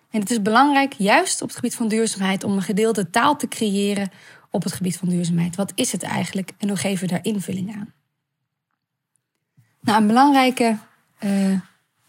En 0.10 0.20
het 0.20 0.32
is 0.32 0.42
belangrijk, 0.42 0.94
juist 0.94 1.42
op 1.42 1.48
het 1.48 1.58
gebied 1.58 1.76
van 1.76 1.88
duurzaamheid, 1.88 2.44
om 2.44 2.52
een 2.52 2.62
gedeelde 2.62 3.10
taal 3.10 3.36
te 3.36 3.48
creëren 3.48 4.12
op 4.50 4.64
het 4.64 4.74
gebied 4.74 4.98
van 4.98 5.10
duurzaamheid. 5.10 5.56
Wat 5.56 5.72
is 5.76 5.92
het 5.92 6.04
eigenlijk 6.04 6.52
en 6.58 6.68
hoe 6.68 6.78
geven 6.78 7.08
we 7.08 7.14
daar 7.14 7.26
invulling 7.26 7.76
aan? 7.76 7.94
Nou, 9.82 10.02
een 10.02 10.08
belangrijke 10.08 10.78
uh, 11.20 11.60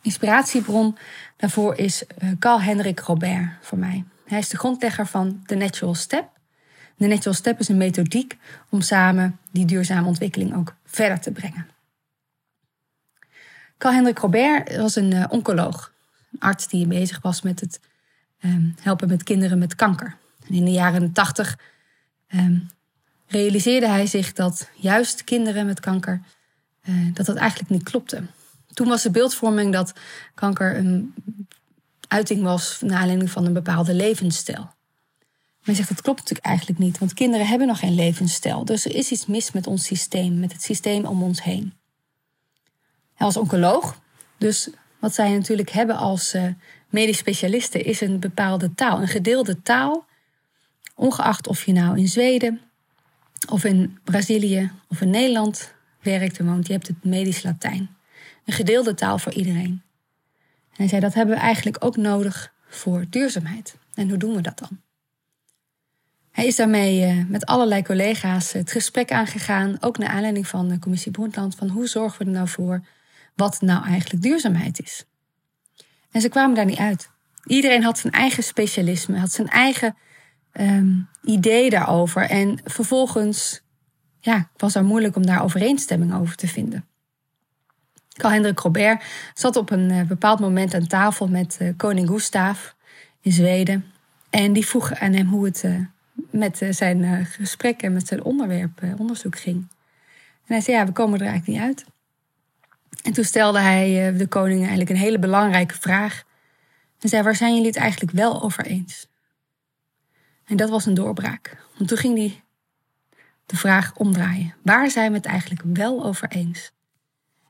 Inspiratiebron 0.03 0.97
daarvoor 1.37 1.77
is 1.77 2.03
uh, 2.03 2.31
Carl 2.39 2.61
Henrik 2.61 3.01
Robert 3.01 3.49
voor 3.61 3.79
mij. 3.79 4.05
Hij 4.27 4.39
is 4.39 4.49
de 4.49 4.59
grondlegger 4.59 5.07
van 5.07 5.43
The 5.47 5.55
Natural 5.55 5.95
Step. 5.95 6.29
De 6.97 7.07
Natural 7.07 7.35
Step 7.35 7.61
is 7.61 7.69
een 7.69 7.77
methodiek 7.77 8.39
om 8.69 8.81
samen 8.81 9.39
die 9.51 9.65
duurzame 9.65 10.07
ontwikkeling 10.07 10.57
ook 10.57 10.75
verder 10.85 11.21
te 11.21 11.31
brengen. 11.31 11.67
Carl 13.79 13.95
Henrik 13.95 14.19
Robert 14.19 14.77
was 14.77 14.97
een 14.97 15.11
uh, 15.11 15.25
oncoloog, 15.29 15.92
een 16.33 16.41
arts 16.41 16.69
die 16.69 16.87
bezig 16.87 17.21
was 17.21 17.43
met 17.43 17.61
het 17.61 17.81
um, 18.45 18.75
helpen 18.81 19.09
met 19.09 19.23
kinderen 19.23 19.59
met 19.59 19.75
kanker. 19.75 20.17
In 20.47 20.65
de 20.65 20.71
jaren 20.71 21.13
80 21.13 21.59
um, 22.35 22.71
realiseerde 23.27 23.89
hij 23.89 24.07
zich 24.07 24.33
dat 24.33 24.69
juist 24.75 25.25
kinderen 25.25 25.67
met 25.67 25.81
kanker, 25.81 26.23
uh, 26.85 27.15
dat 27.15 27.27
dat 27.27 27.37
eigenlijk 27.37 27.71
niet 27.71 27.83
klopte. 27.83 28.23
Toen 28.73 28.89
was 28.89 29.03
de 29.03 29.11
beeldvorming 29.11 29.73
dat 29.73 29.93
kanker 30.35 30.77
een 30.77 31.15
uiting 32.09 32.43
was 32.43 32.79
naar 32.81 32.99
aanleiding 32.99 33.31
van 33.31 33.47
een 33.47 33.53
bepaalde 33.53 33.95
levensstijl. 33.95 34.75
Hij 35.63 35.75
zegt 35.75 35.89
dat 35.89 36.03
klopt 36.03 36.19
natuurlijk 36.19 36.47
eigenlijk 36.47 36.79
niet, 36.79 36.99
want 36.99 37.15
kinderen 37.15 37.47
hebben 37.47 37.67
nog 37.67 37.79
geen 37.79 37.95
levensstijl. 37.95 38.65
Dus 38.65 38.85
er 38.85 38.95
is 38.95 39.11
iets 39.11 39.27
mis 39.27 39.53
met 39.53 39.67
ons 39.67 39.85
systeem, 39.85 40.39
met 40.39 40.53
het 40.53 40.63
systeem 40.63 41.05
om 41.05 41.23
ons 41.23 41.43
heen. 41.43 41.73
Hij 43.15 43.27
was 43.27 43.37
oncoloog, 43.37 44.01
dus 44.39 44.69
wat 45.03 45.15
zij 45.15 45.33
natuurlijk 45.33 45.71
hebben 45.71 45.97
als 45.97 46.35
uh, 46.35 46.45
medisch 46.89 47.19
specialisten 47.19 47.85
is 47.85 48.01
een 48.01 48.21
bepaalde 48.21 48.75
taal, 48.75 49.01
een 49.01 49.09
gedeelde 49.09 49.63
taal. 49.63 50.07
Ongeacht 50.95 51.47
of 51.47 51.65
je 51.65 51.73
nou 51.73 51.99
in 51.99 52.09
Zweden 52.09 52.61
of 53.49 53.65
in 53.65 53.99
Brazilië 54.05 54.71
of 54.89 55.01
in 55.01 55.11
Nederland 55.11 55.75
werkt 56.01 56.39
en 56.39 56.47
woont, 56.47 56.67
je 56.67 56.73
hebt 56.73 56.87
het 56.87 57.05
medisch 57.05 57.43
Latijn. 57.43 57.97
Een 58.45 58.53
gedeelde 58.53 58.95
taal 58.95 59.19
voor 59.19 59.33
iedereen. 59.33 59.83
En 60.71 60.77
hij 60.77 60.89
zei 60.89 61.01
dat 61.01 61.15
hebben 61.15 61.35
we 61.35 61.41
eigenlijk 61.41 61.85
ook 61.85 61.97
nodig 61.97 62.53
voor 62.69 63.05
duurzaamheid. 63.11 63.77
En 63.95 64.09
hoe 64.09 64.19
doen 64.19 64.35
we 64.35 64.41
dat 64.41 64.59
dan? 64.59 64.81
Hij 66.31 66.47
is 66.47 66.57
daarmee 66.57 67.17
uh, 67.17 67.25
met 67.29 67.47
allerlei 67.47 67.83
collega's 67.83 68.53
het 68.53 68.73
gesprek 68.73 69.13
aangegaan, 69.13 69.77
ook 69.81 69.99
naar 69.99 70.09
aanleiding 70.09 70.47
van 70.47 70.69
de 70.69 70.79
commissie 70.79 71.13
Broenland, 71.13 71.55
van 71.55 71.69
hoe 71.69 71.87
zorgen 71.87 72.19
we 72.19 72.25
er 72.25 72.31
nou 72.31 72.49
voor 72.49 72.83
wat 73.35 73.61
nou 73.61 73.85
eigenlijk 73.85 74.23
duurzaamheid 74.23 74.83
is. 74.83 75.05
En 76.11 76.21
ze 76.21 76.29
kwamen 76.29 76.55
daar 76.55 76.65
niet 76.65 76.79
uit. 76.79 77.11
Iedereen 77.45 77.83
had 77.83 77.99
zijn 77.99 78.13
eigen 78.13 78.43
specialisme, 78.43 79.19
had 79.19 79.33
zijn 79.33 79.49
eigen 79.49 79.97
um, 80.53 81.09
idee 81.23 81.71
daarover. 81.71 82.23
En 82.23 82.61
vervolgens 82.65 83.63
ja, 84.21 84.49
was 84.57 84.75
het 84.75 84.85
moeilijk 84.85 85.17
om 85.17 85.27
daar 85.27 85.43
overeenstemming 85.43 86.15
over 86.15 86.37
te 86.37 86.49
vinden. 86.49 86.87
Hendrik 88.17 88.59
Robert 88.59 89.05
zat 89.35 89.57
op 89.57 89.71
een 89.71 89.91
uh, 89.91 90.03
bepaald 90.03 90.41
moment 90.41 90.75
aan 90.75 90.87
tafel 90.87 91.29
met 91.29 91.59
uh, 91.63 91.73
koning 91.77 92.09
Gustav 92.09 92.71
in 93.21 93.33
Zweden. 93.33 93.85
En 94.31 94.53
die 94.53 94.67
vroeg 94.67 94.95
aan 94.95 95.13
hem 95.13 95.27
hoe 95.27 95.45
het 95.45 95.63
uh, 95.65 95.79
met 96.31 96.67
zijn 96.71 97.27
gesprek 97.27 97.83
en 97.83 97.93
met 97.93 98.07
zijn 98.07 98.23
onderwerp, 98.23 98.83
onderzoek 98.99 99.39
ging. 99.39 99.57
En 100.47 100.55
hij 100.55 100.61
zei, 100.61 100.77
ja, 100.77 100.87
we 100.87 100.93
komen 100.93 101.21
er 101.21 101.27
eigenlijk 101.27 101.59
niet 101.59 101.69
uit. 101.69 101.92
En 103.03 103.13
toen 103.13 103.25
stelde 103.25 103.59
hij 103.59 104.09
eh, 104.09 104.19
de 104.19 104.27
koning 104.27 104.61
eigenlijk 104.61 104.91
een 104.91 104.97
hele 104.97 105.19
belangrijke 105.19 105.75
vraag. 105.75 106.23
En 107.01 107.09
zei: 107.09 107.23
Waar 107.23 107.37
zijn 107.37 107.53
jullie 107.53 107.69
het 107.69 107.77
eigenlijk 107.77 108.13
wel 108.13 108.43
over 108.43 108.67
eens? 108.67 109.07
En 110.45 110.57
dat 110.57 110.71
was 110.71 110.87
een 110.87 110.95
doorbraak. 110.95 111.57
Want 111.77 111.89
toen 111.89 111.99
ging 111.99 112.19
hij 112.19 112.43
de 113.47 113.57
vraag 113.57 113.97
omdraaien: 113.97 114.55
Waar 114.63 114.91
zijn 114.91 115.11
we 115.11 115.17
het 115.17 115.27
eigenlijk 115.27 115.63
wel 115.65 116.05
over 116.05 116.29
eens? 116.29 116.73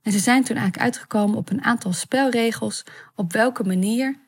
En 0.02 0.12
ze 0.12 0.18
zijn 0.18 0.44
toen 0.44 0.56
eigenlijk 0.56 0.84
uitgekomen 0.84 1.37
op 1.37 1.50
een 1.50 1.64
aantal 1.64 1.92
spelregels 1.92 2.84
op 3.14 3.32
welke 3.32 3.64
manier 3.64 4.18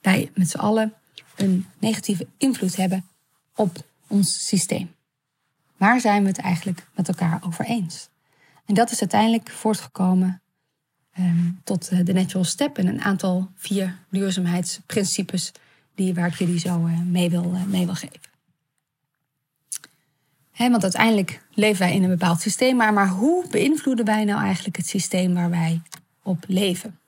wij 0.00 0.30
met 0.34 0.50
z'n 0.50 0.58
allen 0.58 0.94
een 1.36 1.66
negatieve 1.78 2.26
invloed 2.36 2.76
hebben 2.76 3.08
op 3.54 3.76
ons 4.06 4.46
systeem. 4.46 4.94
Waar 5.76 6.00
zijn 6.00 6.22
we 6.22 6.28
het 6.28 6.38
eigenlijk 6.38 6.86
met 6.94 7.08
elkaar 7.08 7.40
over 7.46 7.64
eens? 7.64 8.08
En 8.66 8.74
dat 8.74 8.90
is 8.90 9.00
uiteindelijk 9.00 9.50
voortgekomen 9.50 10.42
um, 11.18 11.60
tot 11.64 11.88
eh, 11.88 11.98
de 12.04 12.12
Natural 12.12 12.44
Step 12.44 12.78
en 12.78 12.86
een 12.86 13.02
aantal 13.02 13.50
vier 13.54 13.98
duurzaamheidsprincipes 14.10 15.52
die, 15.94 16.14
waar 16.14 16.26
ik 16.26 16.34
jullie 16.34 16.58
zo 16.58 16.86
uh, 16.86 17.00
mee, 17.00 17.30
wil, 17.30 17.52
uh, 17.54 17.64
mee 17.64 17.84
wil 17.84 17.94
geven. 17.94 18.32
Want 20.56 20.82
uiteindelijk 20.82 21.40
leven 21.54 21.78
wij 21.78 21.94
in 21.94 22.02
een 22.02 22.08
bepaald 22.10 22.40
systeem, 22.40 22.76
maar, 22.76 22.92
maar 22.92 23.08
hoe 23.08 23.48
beïnvloeden 23.50 24.04
wij 24.04 24.24
nou 24.24 24.42
eigenlijk 24.42 24.76
het 24.76 24.86
systeem 24.86 25.34
waar 25.34 25.50
wij 25.50 25.82
op 26.22 26.44
leven? 26.46 26.98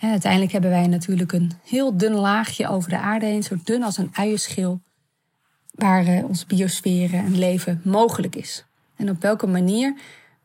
Uiteindelijk 0.00 0.52
hebben 0.52 0.70
wij 0.70 0.86
natuurlijk 0.86 1.32
een 1.32 1.52
heel 1.64 1.96
dun 1.96 2.14
laagje 2.14 2.68
over 2.68 2.90
de 2.90 2.98
aarde 2.98 3.26
heen, 3.26 3.42
zo 3.42 3.56
dun 3.64 3.82
als 3.82 3.96
een 3.96 4.10
uienschil, 4.12 4.80
waar 5.70 6.24
onze 6.24 6.46
biosfeer 6.46 7.14
en 7.14 7.38
leven 7.38 7.80
mogelijk 7.84 8.36
is. 8.36 8.64
En 8.96 9.10
op 9.10 9.22
welke 9.22 9.46
manier 9.46 9.94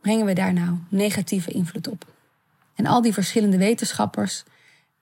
brengen 0.03 0.25
we 0.25 0.33
daar 0.33 0.53
nou 0.53 0.77
negatieve 0.89 1.51
invloed 1.51 1.88
op? 1.88 2.05
En 2.75 2.86
al 2.86 3.01
die 3.01 3.13
verschillende 3.13 3.57
wetenschappers 3.57 4.43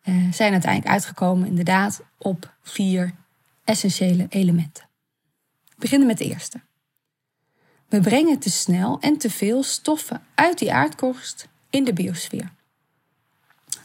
uh, 0.04 0.32
zijn 0.32 0.52
uiteindelijk 0.52 0.92
uitgekomen 0.92 1.48
inderdaad 1.48 2.02
op 2.18 2.54
vier 2.62 3.14
essentiële 3.64 4.26
elementen. 4.30 4.84
We 5.66 5.76
beginnen 5.78 6.08
met 6.08 6.18
de 6.18 6.26
eerste. 6.26 6.62
We 7.88 8.00
brengen 8.00 8.40
te 8.40 8.50
snel 8.50 9.00
en 9.00 9.18
te 9.18 9.30
veel 9.30 9.64
stoffen 9.64 10.22
uit 10.36 10.58
die 10.58 10.74
aardkorst 10.74 11.48
in 11.70 11.84
de 11.84 11.94
biosfeer. 11.94 12.52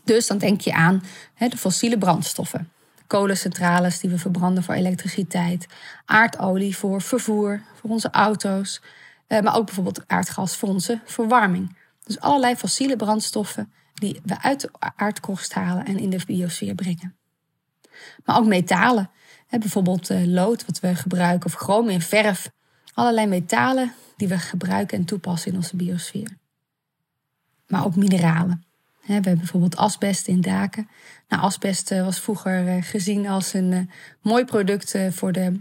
Dus 0.04 0.26
dan 0.26 0.38
denk 0.38 0.60
je 0.60 0.72
aan 0.72 1.02
de 1.38 1.56
fossiele 1.56 1.98
brandstoffen. 1.98 2.70
Kolencentrales 3.06 4.00
die 4.00 4.10
we 4.10 4.18
verbranden 4.18 4.62
voor 4.62 4.74
elektriciteit. 4.74 5.66
Aardolie 6.04 6.76
voor 6.76 7.02
vervoer, 7.02 7.62
voor 7.74 7.90
onze 7.90 8.10
auto's. 8.10 8.80
Eh, 9.26 9.40
maar 9.40 9.56
ook 9.56 9.66
bijvoorbeeld 9.66 10.02
aardgas 10.06 10.56
voor 10.56 10.68
onze 10.68 11.00
verwarming. 11.04 11.76
Dus 12.04 12.20
allerlei 12.20 12.56
fossiele 12.56 12.96
brandstoffen 12.96 13.72
die 13.94 14.20
we 14.24 14.42
uit 14.42 14.60
de 14.60 14.70
aardkorst 14.96 15.54
halen 15.54 15.86
en 15.86 15.98
in 15.98 16.10
de 16.10 16.20
biosfeer 16.26 16.74
brengen. 16.74 17.16
Maar 18.24 18.38
ook 18.38 18.46
metalen, 18.46 19.10
bijvoorbeeld 19.48 20.10
eh, 20.10 20.24
lood 20.24 20.66
wat 20.66 20.80
we 20.80 20.94
gebruiken 20.94 21.46
of 21.46 21.54
chroom 21.54 21.88
in 21.88 22.00
verf. 22.00 22.50
Allerlei 22.94 23.26
metalen 23.26 23.92
die 24.16 24.28
we 24.28 24.38
gebruiken 24.38 24.98
en 24.98 25.04
toepassen 25.04 25.50
in 25.50 25.56
onze 25.56 25.76
biosfeer. 25.76 26.36
Maar 27.66 27.84
ook 27.84 27.96
mineralen. 27.96 28.64
We 29.06 29.12
hebben 29.12 29.38
bijvoorbeeld 29.38 29.76
asbest 29.76 30.26
in 30.26 30.40
daken. 30.40 30.88
Nou, 31.28 31.42
asbest 31.42 31.90
eh, 31.90 32.04
was 32.04 32.20
vroeger 32.20 32.82
gezien 32.82 33.28
als 33.28 33.52
een 33.52 33.90
mooi 34.20 34.44
product 34.44 34.94
voor 35.10 35.32
de 35.32 35.40
eh, 35.40 35.52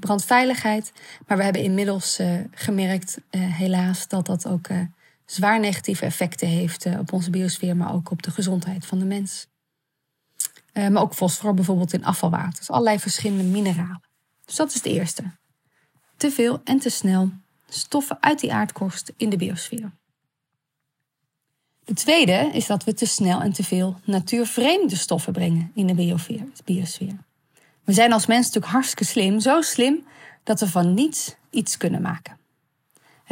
brandveiligheid. 0.00 0.92
Maar 1.26 1.36
we 1.36 1.42
hebben 1.42 1.62
inmiddels 1.62 2.20
uh, 2.20 2.40
gemerkt, 2.50 3.18
uh, 3.30 3.56
helaas, 3.56 4.08
dat 4.08 4.26
dat 4.26 4.46
ook 4.46 4.68
zwaar 5.24 5.60
negatieve 5.60 6.04
effecten 6.04 6.48
heeft 6.48 6.86
op 6.86 7.12
onze 7.12 7.30
biosfeer, 7.30 7.76
maar 7.76 7.94
ook 7.94 8.10
op 8.10 8.22
de 8.22 8.30
gezondheid 8.30 8.86
van 8.86 8.98
de 8.98 9.04
mens. 9.04 9.46
maar 10.72 11.02
ook 11.02 11.14
fosfor 11.14 11.54
bijvoorbeeld 11.54 11.92
in 11.92 12.04
afvalwater. 12.04 12.58
Dus 12.58 12.70
allerlei 12.70 12.98
verschillende 12.98 13.44
mineralen. 13.44 14.00
Dus 14.44 14.56
dat 14.56 14.68
is 14.68 14.74
het 14.74 14.84
eerste. 14.84 15.22
Te 16.16 16.30
veel 16.30 16.60
en 16.64 16.78
te 16.78 16.90
snel 16.90 17.30
stoffen 17.68 18.16
uit 18.20 18.40
die 18.40 18.52
aardkorst 18.52 19.12
in 19.16 19.30
de 19.30 19.36
biosfeer. 19.36 19.92
De 21.84 21.94
tweede 21.94 22.50
is 22.52 22.66
dat 22.66 22.84
we 22.84 22.94
te 22.94 23.06
snel 23.06 23.40
en 23.40 23.52
te 23.52 23.64
veel 23.64 24.00
natuurvreemde 24.04 24.96
stoffen 24.96 25.32
brengen 25.32 25.70
in 25.74 25.86
de 25.86 25.94
biosfeer. 26.64 27.24
We 27.86 27.92
zijn 27.92 28.12
als 28.12 28.26
mens 28.26 28.46
natuurlijk 28.46 28.72
hartstikke 28.72 29.04
slim, 29.04 29.40
zo 29.40 29.60
slim 29.60 30.06
dat 30.42 30.60
we 30.60 30.68
van 30.68 30.94
niets 30.94 31.36
iets 31.50 31.76
kunnen 31.76 32.02
maken. 32.02 32.38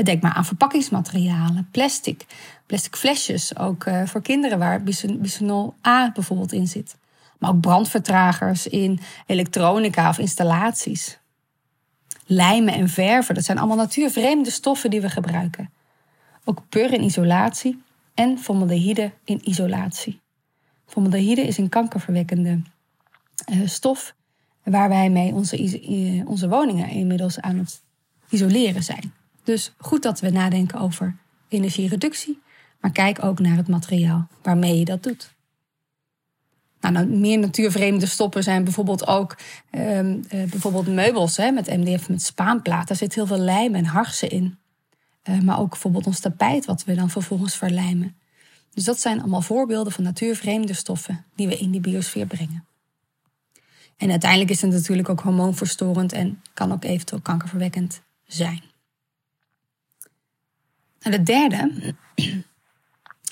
Denk 0.03 0.23
maar 0.23 0.33
aan 0.33 0.45
verpakkingsmaterialen, 0.45 1.69
plastic, 1.71 2.27
plastic 2.67 2.97
flesjes, 2.97 3.57
ook 3.57 3.85
uh, 3.85 4.07
voor 4.07 4.23
kinderen 4.23 4.59
waar 4.59 4.83
bisphenol 4.83 5.75
A 5.87 6.13
bijvoorbeeld 6.13 6.53
in 6.53 6.67
zit. 6.67 6.97
Maar 7.39 7.51
ook 7.51 7.61
brandvertragers 7.61 8.67
in 8.67 9.01
elektronica 9.27 10.09
of 10.09 10.19
installaties. 10.19 11.19
Lijmen 12.27 12.75
en 12.75 12.89
verven, 12.89 13.35
dat 13.35 13.45
zijn 13.45 13.59
allemaal 13.59 13.77
natuurvreemde 13.77 14.51
stoffen 14.51 14.91
die 14.91 15.01
we 15.01 15.11
gebruiken. 15.11 15.71
Ook 16.45 16.63
pur 16.69 16.93
in 16.93 17.03
isolatie 17.03 17.83
en 18.15 18.39
formaldehyde 18.39 19.13
in 19.25 19.49
isolatie. 19.49 20.21
Formaldehyde 20.87 21.47
is 21.47 21.59
een 21.59 21.69
kankerverwekkende 21.69 22.61
uh, 23.53 23.69
stof 23.69 24.15
waar 24.65 24.89
wij 24.89 25.11
mee 25.11 25.33
onze, 25.33 26.23
onze 26.27 26.49
woningen 26.49 26.89
inmiddels 26.89 27.41
aan 27.41 27.59
het 27.59 27.83
isoleren 28.29 28.83
zijn. 28.83 29.13
Dus 29.43 29.73
goed 29.79 30.03
dat 30.03 30.21
we 30.21 30.31
nadenken 30.31 30.81
over 30.81 31.17
energiereductie, 31.49 32.43
maar 32.81 32.93
kijk 32.93 33.25
ook 33.25 33.39
naar 33.39 33.57
het 33.57 33.69
materiaal 33.69 34.27
waarmee 34.43 34.79
je 34.79 34.85
dat 34.85 35.03
doet. 35.03 35.33
Nou, 36.81 36.95
nou 36.95 37.07
meer 37.07 37.39
natuurvreemde 37.39 38.07
stoppen 38.07 38.43
zijn 38.43 38.65
bijvoorbeeld 38.65 39.07
ook 39.07 39.37
um, 39.71 40.25
bijvoorbeeld 40.29 40.87
meubels 40.87 41.37
hè, 41.37 41.51
met 41.51 41.67
MDF 41.67 42.09
met 42.09 42.23
spaanplaat. 42.23 42.89
Daar 42.89 42.97
zit 42.97 43.15
heel 43.15 43.27
veel 43.27 43.39
lijm 43.39 43.75
en 43.75 43.85
harsen 43.85 44.31
in. 44.31 44.59
Uh, 45.29 45.41
maar 45.41 45.59
ook 45.59 45.71
bijvoorbeeld 45.71 46.07
ons 46.07 46.21
tapijt, 46.21 46.65
wat 46.65 46.85
we 46.85 46.95
dan 46.95 47.11
vervolgens 47.11 47.57
verlijmen. 47.57 48.17
Dus 48.75 48.85
dat 48.85 49.01
zijn 49.01 49.21
allemaal 49.21 49.43
voorbeelden 49.43 49.93
van 49.93 50.05
natuurvreemde 50.05 50.75
stoffen 50.75 51.25
die 51.35 51.49
we 51.49 51.59
in 51.59 51.71
die 51.71 51.81
biosfeer 51.81 52.27
brengen. 52.27 52.65
En 53.97 54.11
uiteindelijk 54.11 54.51
is 54.51 54.63
het 54.63 54.71
natuurlijk 54.71 55.09
ook 55.09 55.21
hormoonverstorend 55.21 56.13
en 56.13 56.43
kan 56.55 56.73
ook 56.73 56.85
eventueel 56.85 57.21
kankerverwekkend 57.21 58.03
zijn. 58.27 58.63
En 61.01 61.13
het 61.13 61.27
derde 61.27 61.95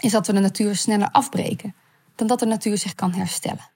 is 0.00 0.12
dat 0.12 0.26
we 0.26 0.32
de 0.32 0.40
natuur 0.40 0.76
sneller 0.76 1.10
afbreken 1.10 1.74
dan 2.14 2.26
dat 2.26 2.38
de 2.38 2.46
natuur 2.46 2.78
zich 2.78 2.94
kan 2.94 3.12
herstellen. 3.12 3.70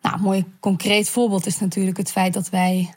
Nou, 0.00 0.16
een 0.16 0.22
mooi 0.22 0.44
concreet 0.60 1.08
voorbeeld 1.08 1.46
is 1.46 1.60
natuurlijk 1.60 1.96
het 1.96 2.10
feit 2.10 2.32
dat 2.32 2.48
wij 2.48 2.94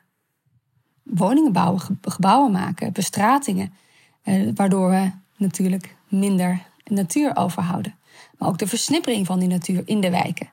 woningen 1.03 1.53
bouwen, 1.53 1.82
gebouwen 2.01 2.51
maken, 2.51 2.94
bestratingen, 2.94 3.74
eh, 4.22 4.50
waardoor 4.56 4.89
we 4.89 5.12
natuurlijk 5.38 5.96
minder 6.08 6.65
natuur 6.84 7.36
overhouden. 7.36 7.96
Maar 8.38 8.50
ook 8.50 8.58
de 8.58 8.68
versnippering 8.68 9.25
van 9.25 9.39
die 9.39 9.48
natuur 9.48 9.82
in 9.86 10.01
de 10.01 10.10
wijken. 10.10 10.51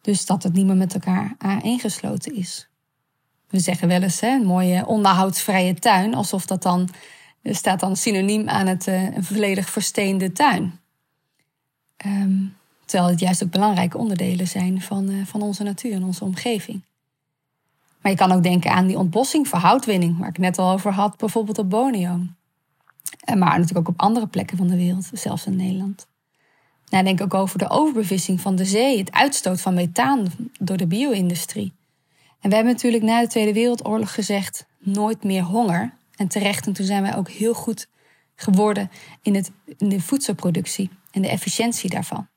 Dus 0.00 0.26
dat 0.26 0.42
het 0.42 0.52
niet 0.52 0.66
meer 0.66 0.76
met 0.76 0.94
elkaar 0.94 1.34
aaneengesloten 1.38 2.34
is. 2.34 2.68
We 3.48 3.58
zeggen 3.58 3.88
wel 3.88 4.02
eens 4.02 4.20
hè, 4.20 4.28
een 4.28 4.46
mooie 4.46 4.86
onderhoudsvrije 4.86 5.74
tuin, 5.74 6.14
alsof 6.14 6.46
dat 6.46 6.62
dan 6.62 6.88
staat 7.42 7.80
dan 7.80 7.96
synoniem 7.96 8.48
aan 8.48 8.66
het 8.66 8.86
uh, 8.86 9.16
een 9.16 9.24
volledig 9.24 9.70
versteende 9.70 10.32
tuin. 10.32 10.80
Um, 12.06 12.56
terwijl 12.84 13.10
het 13.10 13.20
juist 13.20 13.44
ook 13.44 13.50
belangrijke 13.50 13.98
onderdelen 13.98 14.48
zijn 14.48 14.82
van, 14.82 15.10
uh, 15.10 15.26
van 15.26 15.42
onze 15.42 15.62
natuur 15.62 15.92
en 15.92 16.04
onze 16.04 16.24
omgeving. 16.24 16.82
Maar 18.00 18.12
je 18.12 18.18
kan 18.18 18.32
ook 18.32 18.42
denken 18.42 18.72
aan 18.72 18.86
die 18.86 18.98
ontbossing 18.98 19.48
voor 19.48 19.58
houtwinning, 19.58 20.18
waar 20.18 20.28
ik 20.28 20.38
net 20.38 20.58
al 20.58 20.72
over 20.72 20.92
had, 20.92 21.16
bijvoorbeeld 21.16 21.58
op 21.58 21.70
Borneo. 21.70 22.20
Maar 23.26 23.58
natuurlijk 23.58 23.78
ook 23.78 23.88
op 23.88 24.00
andere 24.00 24.26
plekken 24.26 24.56
van 24.56 24.66
de 24.66 24.76
wereld, 24.76 25.10
zelfs 25.12 25.46
in 25.46 25.56
Nederland. 25.56 26.06
Nou, 26.90 27.04
denk 27.04 27.20
ook 27.20 27.34
over 27.34 27.58
de 27.58 27.70
overbevissing 27.70 28.40
van 28.40 28.56
de 28.56 28.64
zee, 28.64 28.98
het 28.98 29.12
uitstoot 29.12 29.60
van 29.60 29.74
methaan 29.74 30.26
door 30.58 30.76
de 30.76 30.86
bio-industrie. 30.86 31.72
En 32.40 32.48
we 32.48 32.54
hebben 32.54 32.72
natuurlijk 32.72 33.02
na 33.02 33.20
de 33.20 33.26
Tweede 33.26 33.52
Wereldoorlog 33.52 34.14
gezegd: 34.14 34.66
nooit 34.78 35.24
meer 35.24 35.42
honger. 35.42 35.98
En 36.16 36.28
terecht, 36.28 36.66
en 36.66 36.72
toen 36.72 36.86
zijn 36.86 37.02
wij 37.02 37.16
ook 37.16 37.30
heel 37.30 37.54
goed 37.54 37.88
geworden 38.34 38.90
in, 39.22 39.34
het, 39.34 39.50
in 39.78 39.88
de 39.88 40.00
voedselproductie 40.00 40.90
en 41.10 41.22
de 41.22 41.28
efficiëntie 41.28 41.90
daarvan. 41.90 42.28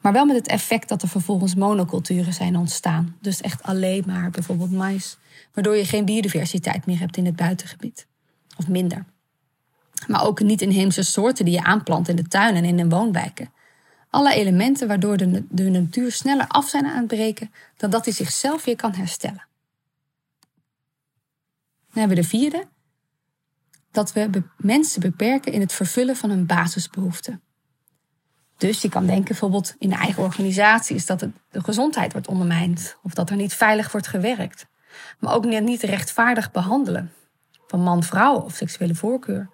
Maar 0.00 0.12
wel 0.12 0.26
met 0.26 0.36
het 0.36 0.48
effect 0.48 0.88
dat 0.88 1.02
er 1.02 1.08
vervolgens 1.08 1.54
monoculturen 1.54 2.32
zijn 2.32 2.56
ontstaan. 2.56 3.16
Dus 3.20 3.40
echt 3.40 3.62
alleen 3.62 4.02
maar 4.06 4.30
bijvoorbeeld 4.30 4.72
mais, 4.72 5.18
waardoor 5.52 5.76
je 5.76 5.84
geen 5.84 6.04
biodiversiteit 6.04 6.86
meer 6.86 6.98
hebt 6.98 7.16
in 7.16 7.26
het 7.26 7.36
buitengebied. 7.36 8.06
Of 8.56 8.68
minder. 8.68 9.04
Maar 10.08 10.24
ook 10.24 10.40
niet-inheemse 10.40 11.02
soorten 11.02 11.44
die 11.44 11.54
je 11.54 11.62
aanplant 11.62 12.08
in 12.08 12.16
de 12.16 12.28
tuin 12.28 12.54
en 12.54 12.64
in 12.64 12.76
de 12.76 12.88
woonwijken. 12.88 13.52
Alle 14.10 14.34
elementen 14.34 14.88
waardoor 14.88 15.16
de, 15.16 15.44
de 15.48 15.62
natuur 15.62 16.12
sneller 16.12 16.46
af 16.46 16.68
zijn 16.68 16.86
aan 16.86 16.96
het 16.96 17.06
breken 17.06 17.52
dan 17.76 17.90
dat 17.90 18.04
hij 18.04 18.14
zichzelf 18.14 18.64
weer 18.64 18.76
kan 18.76 18.92
herstellen. 18.92 19.46
Dan 21.92 22.02
hebben 22.02 22.16
we 22.16 22.22
de 22.22 22.28
vierde. 22.28 22.66
Dat 23.90 24.12
we 24.12 24.42
mensen 24.56 25.00
beperken 25.00 25.52
in 25.52 25.60
het 25.60 25.72
vervullen 25.72 26.16
van 26.16 26.30
hun 26.30 26.46
basisbehoeften. 26.46 27.42
Dus 28.56 28.82
je 28.82 28.88
kan 28.88 29.06
denken 29.06 29.24
bijvoorbeeld 29.24 29.74
in 29.78 29.88
de 29.88 29.96
eigen 29.96 30.22
organisatie 30.22 30.96
is 30.96 31.06
dat 31.06 31.20
de 31.20 31.32
gezondheid 31.50 32.12
wordt 32.12 32.28
ondermijnd 32.28 32.96
of 33.02 33.14
dat 33.14 33.30
er 33.30 33.36
niet 33.36 33.54
veilig 33.54 33.92
wordt 33.92 34.06
gewerkt. 34.06 34.66
Maar 35.18 35.34
ook 35.34 35.44
niet 35.44 35.82
rechtvaardig 35.82 36.50
behandelen 36.50 37.12
van 37.66 37.80
man-vrouw 37.80 38.36
of 38.36 38.54
seksuele 38.54 38.94
voorkeur 38.94 39.50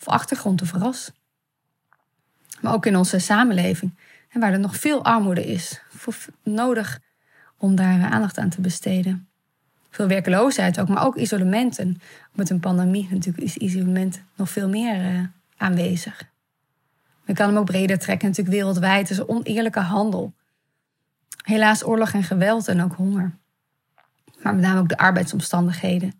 of 0.00 0.08
achtergrond 0.08 0.62
of 0.62 0.72
ras. 0.72 1.12
Maar 2.60 2.72
ook 2.72 2.86
in 2.86 2.96
onze 2.96 3.18
samenleving, 3.18 3.94
waar 4.32 4.52
er 4.52 4.60
nog 4.60 4.76
veel 4.76 5.04
armoede 5.04 5.46
is, 5.46 5.80
nodig 6.42 7.00
om 7.56 7.74
daar 7.74 8.10
aandacht 8.10 8.38
aan 8.38 8.48
te 8.48 8.60
besteden. 8.60 9.28
Veel 9.90 10.06
werkloosheid 10.06 10.80
ook, 10.80 10.88
maar 10.88 11.04
ook 11.04 11.16
isolement. 11.16 11.78
En 11.78 12.00
met 12.32 12.50
een 12.50 12.60
pandemie 12.60 13.08
natuurlijk 13.10 13.44
is 13.44 13.56
isolement 13.56 14.22
nog 14.36 14.50
veel 14.50 14.68
meer 14.68 15.12
uh, 15.12 15.24
aanwezig. 15.56 16.22
Je 17.24 17.32
kan 17.32 17.48
hem 17.48 17.56
ook 17.56 17.64
breder 17.64 17.98
trekken, 17.98 18.28
natuurlijk 18.28 18.56
wereldwijd. 18.56 19.08
Dus 19.08 19.26
oneerlijke 19.26 19.80
handel. 19.80 20.32
Helaas 21.42 21.84
oorlog 21.84 22.12
en 22.12 22.22
geweld 22.22 22.68
en 22.68 22.82
ook 22.82 22.94
honger. 22.94 23.34
Maar 24.42 24.54
met 24.54 24.64
name 24.64 24.80
ook 24.80 24.88
de 24.88 24.98
arbeidsomstandigheden. 24.98 26.14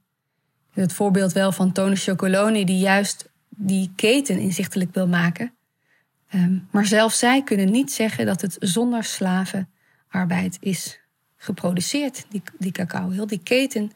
Het 0.71 0.93
voorbeeld 0.93 1.33
wel 1.33 1.53
van 1.53 1.73
Tony 1.73 1.97
Chocoloni, 1.97 2.65
die 2.65 2.79
juist 2.79 3.30
die 3.63 3.93
keten 3.97 4.39
inzichtelijk 4.39 4.95
wil 4.95 5.09
maken. 5.09 5.53
Ehm, 6.29 6.59
maar 6.71 6.87
zelfs 6.87 7.19
zij 7.19 7.43
kunnen 7.43 7.71
niet 7.71 7.93
zeggen 7.93 8.27
dat 8.27 8.41
het 8.41 8.57
zonder 8.59 9.05
slavenarbeid 9.05 10.57
is 10.61 11.01
geproduceerd, 11.37 12.25
die, 12.29 12.43
die 12.59 12.73
cacao. 12.73 13.11
Heel 13.11 13.27
die 13.27 13.43
keten, 13.43 13.91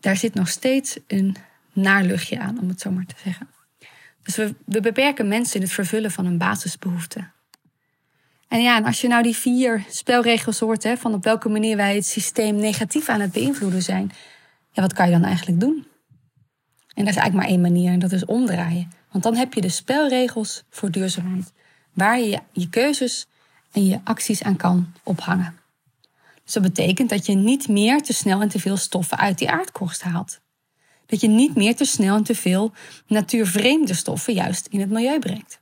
daar 0.00 0.16
zit 0.16 0.34
nog 0.34 0.48
steeds 0.48 0.98
een 1.06 1.36
naarluchtje 1.72 2.38
aan, 2.38 2.60
om 2.60 2.68
het 2.68 2.80
zo 2.80 2.90
maar 2.90 3.06
te 3.06 3.14
zeggen. 3.24 3.48
Dus 4.22 4.36
we, 4.36 4.54
we 4.64 4.80
beperken 4.80 5.28
mensen 5.28 5.56
in 5.56 5.62
het 5.62 5.72
vervullen 5.72 6.10
van 6.10 6.24
hun 6.24 6.38
basisbehoeften. 6.38 7.32
En 8.48 8.62
ja, 8.62 8.76
en 8.76 8.84
als 8.84 9.00
je 9.00 9.08
nou 9.08 9.22
die 9.22 9.36
vier 9.36 9.84
spelregels 9.88 10.58
hoort, 10.58 10.82
hè, 10.82 10.96
van 10.96 11.14
op 11.14 11.24
welke 11.24 11.48
manier 11.48 11.76
wij 11.76 11.94
het 11.94 12.06
systeem 12.06 12.56
negatief 12.56 13.08
aan 13.08 13.20
het 13.20 13.32
beïnvloeden 13.32 13.82
zijn, 13.82 14.12
ja, 14.70 14.82
wat 14.82 14.92
kan 14.92 15.06
je 15.06 15.12
dan 15.12 15.24
eigenlijk 15.24 15.60
doen? 15.60 15.86
En 16.96 17.04
dat 17.04 17.14
is 17.14 17.20
eigenlijk 17.20 17.34
maar 17.34 17.46
één 17.46 17.60
manier, 17.60 17.92
en 17.92 17.98
dat 17.98 18.12
is 18.12 18.24
omdraaien. 18.24 18.90
Want 19.10 19.24
dan 19.24 19.34
heb 19.34 19.54
je 19.54 19.60
de 19.60 19.68
spelregels 19.68 20.64
voor 20.70 20.90
duurzaamheid, 20.90 21.52
waar 21.92 22.20
je 22.20 22.40
je 22.52 22.68
keuzes 22.68 23.26
en 23.72 23.86
je 23.86 24.00
acties 24.04 24.42
aan 24.42 24.56
kan 24.56 24.92
ophangen. 25.02 25.58
Dus 26.44 26.52
dat 26.52 26.62
betekent 26.62 27.10
dat 27.10 27.26
je 27.26 27.34
niet 27.34 27.68
meer 27.68 28.02
te 28.02 28.12
snel 28.12 28.40
en 28.40 28.48
te 28.48 28.58
veel 28.58 28.76
stoffen 28.76 29.18
uit 29.18 29.38
die 29.38 29.50
aardkorst 29.50 30.02
haalt 30.02 30.40
dat 31.06 31.20
je 31.20 31.28
niet 31.28 31.54
meer 31.54 31.76
te 31.76 31.84
snel 31.84 32.16
en 32.16 32.22
te 32.22 32.34
veel 32.34 32.72
natuurvreemde 33.06 33.94
stoffen 33.94 34.34
juist 34.34 34.66
in 34.66 34.80
het 34.80 34.90
milieu 34.90 35.18
brengt. 35.18 35.60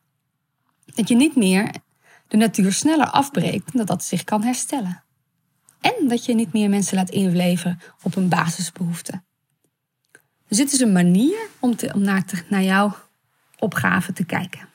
Dat 0.95 1.09
je 1.09 1.17
niet 1.17 1.37
meer 1.37 1.75
de 2.29 2.37
natuur 2.37 2.73
sneller 2.73 3.11
afbreekt 3.11 3.77
dan 3.77 3.87
dat 3.87 4.05
zich 4.05 4.25
kan 4.25 4.43
herstellen. 4.43 5.03
En 5.81 6.09
dat 6.09 6.25
je 6.25 6.35
niet 6.35 6.53
meer 6.53 6.69
mensen 6.69 6.97
laat 6.97 7.11
inleven 7.11 7.81
op 8.03 8.15
hun 8.15 8.29
basisbehoeften. 8.29 9.24
Dus 10.55 10.63
dit 10.63 10.73
is 10.73 10.81
een 10.81 10.93
manier 10.93 11.49
om, 11.61 11.75
om 11.95 12.03
naar, 12.03 12.45
naar 12.49 12.63
jouw 12.63 12.95
opgave 13.59 14.13
te 14.13 14.25
kijken. 14.25 14.69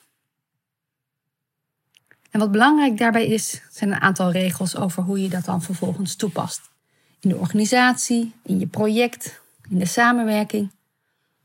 En 2.30 2.40
wat 2.40 2.50
belangrijk 2.50 2.98
daarbij 2.98 3.26
is, 3.26 3.62
zijn 3.70 3.92
een 3.92 4.00
aantal 4.00 4.30
regels 4.30 4.76
over 4.76 5.02
hoe 5.02 5.22
je 5.22 5.28
dat 5.28 5.44
dan 5.44 5.62
vervolgens 5.62 6.16
toepast. 6.16 6.60
In 7.20 7.28
de 7.28 7.36
organisatie, 7.36 8.32
in 8.42 8.58
je 8.58 8.66
project, 8.66 9.40
in 9.68 9.78
de 9.78 9.86
samenwerking. 9.86 10.70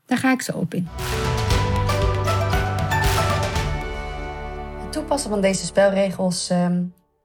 Daar 0.06 0.18
ga 0.18 0.32
ik 0.32 0.42
zo 0.42 0.52
op 0.52 0.74
in. 0.74 0.88
Het 4.82 4.92
toepassen 4.92 5.30
van 5.30 5.40
deze 5.40 5.64
spelregels 5.64 6.50
ehm, 6.50 6.84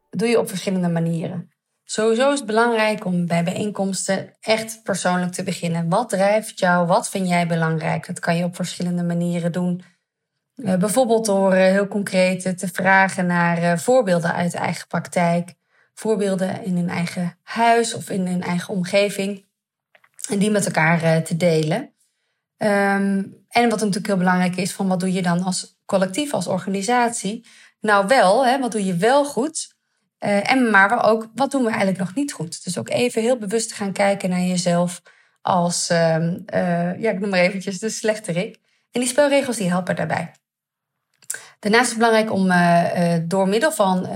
doe 0.10 0.28
je 0.28 0.40
op 0.40 0.50
verschillende 0.50 0.90
manieren. 0.90 1.51
Sowieso 1.92 2.32
is 2.32 2.38
het 2.38 2.48
belangrijk 2.48 3.06
om 3.06 3.26
bij 3.26 3.44
bijeenkomsten 3.44 4.34
echt 4.40 4.84
persoonlijk 4.84 5.32
te 5.32 5.44
beginnen. 5.44 5.90
Wat 5.90 6.10
drijft 6.10 6.60
jou? 6.60 6.88
Wat 6.88 7.10
vind 7.10 7.28
jij 7.28 7.48
belangrijk? 7.48 8.08
Dat 8.08 8.20
kan 8.20 8.36
je 8.36 8.44
op 8.44 8.56
verschillende 8.56 9.04
manieren 9.04 9.52
doen. 9.52 9.84
Uh, 10.56 10.76
bijvoorbeeld 10.76 11.26
door 11.26 11.54
uh, 11.54 11.60
heel 11.60 11.88
concreet 11.88 12.58
te 12.58 12.68
vragen 12.68 13.26
naar 13.26 13.80
voorbeelden 13.80 14.34
uit 14.34 14.54
eigen 14.54 14.88
praktijk. 14.88 15.54
Voorbeelden 15.94 16.64
in 16.64 16.76
hun 16.76 16.90
eigen 16.90 17.38
huis 17.44 17.94
of 17.94 18.10
in 18.10 18.28
hun 18.28 18.42
eigen 18.42 18.74
omgeving. 18.74 19.46
En 20.30 20.40
die 20.40 20.52
met 20.52 20.66
elkaar 20.66 21.24
te 21.24 21.38
delen. 21.38 21.80
Um, 22.58 23.46
en 23.48 23.70
wat 23.70 23.80
natuurlijk 23.80 24.08
heel 24.08 24.18
belangrijk 24.18 24.56
is, 24.56 24.74
van 24.74 24.88
wat 24.88 25.00
doe 25.00 25.14
je 25.14 25.22
dan 25.22 25.44
als 25.44 25.80
collectief, 25.86 26.34
als 26.34 26.48
organisatie? 26.48 27.46
Nou 27.80 28.08
wel, 28.08 28.46
hè, 28.46 28.60
wat 28.60 28.72
doe 28.72 28.86
je 28.86 28.96
wel 28.96 29.26
goed? 29.26 29.80
Uh, 30.24 30.52
en 30.52 30.70
maar 30.70 31.06
ook, 31.06 31.28
wat 31.36 31.52
doen 31.52 31.62
we 31.62 31.70
eigenlijk 31.70 32.00
nog 32.00 32.16
niet 32.16 32.34
goed? 32.34 32.64
Dus 32.64 32.78
ook 32.78 32.90
even 32.90 33.22
heel 33.22 33.38
bewust 33.38 33.74
gaan 33.74 33.92
kijken 33.92 34.30
naar 34.30 34.42
jezelf 34.42 35.02
als, 35.42 35.90
uh, 35.90 35.98
ja, 37.00 37.10
ik 37.12 37.20
noem 37.20 37.30
maar 37.30 37.40
eventjes 37.40 37.80
de 37.80 37.90
slechterik. 37.90 38.60
En 38.92 39.00
die 39.00 39.10
spelregels 39.10 39.58
die 39.58 39.70
helpen 39.70 39.96
daarbij. 39.96 40.32
Daarnaast 41.60 41.84
is 41.84 41.90
het 41.90 41.98
belangrijk 41.98 42.32
om 42.32 42.48
door 43.28 43.48
middel 43.48 43.72
van 43.72 44.08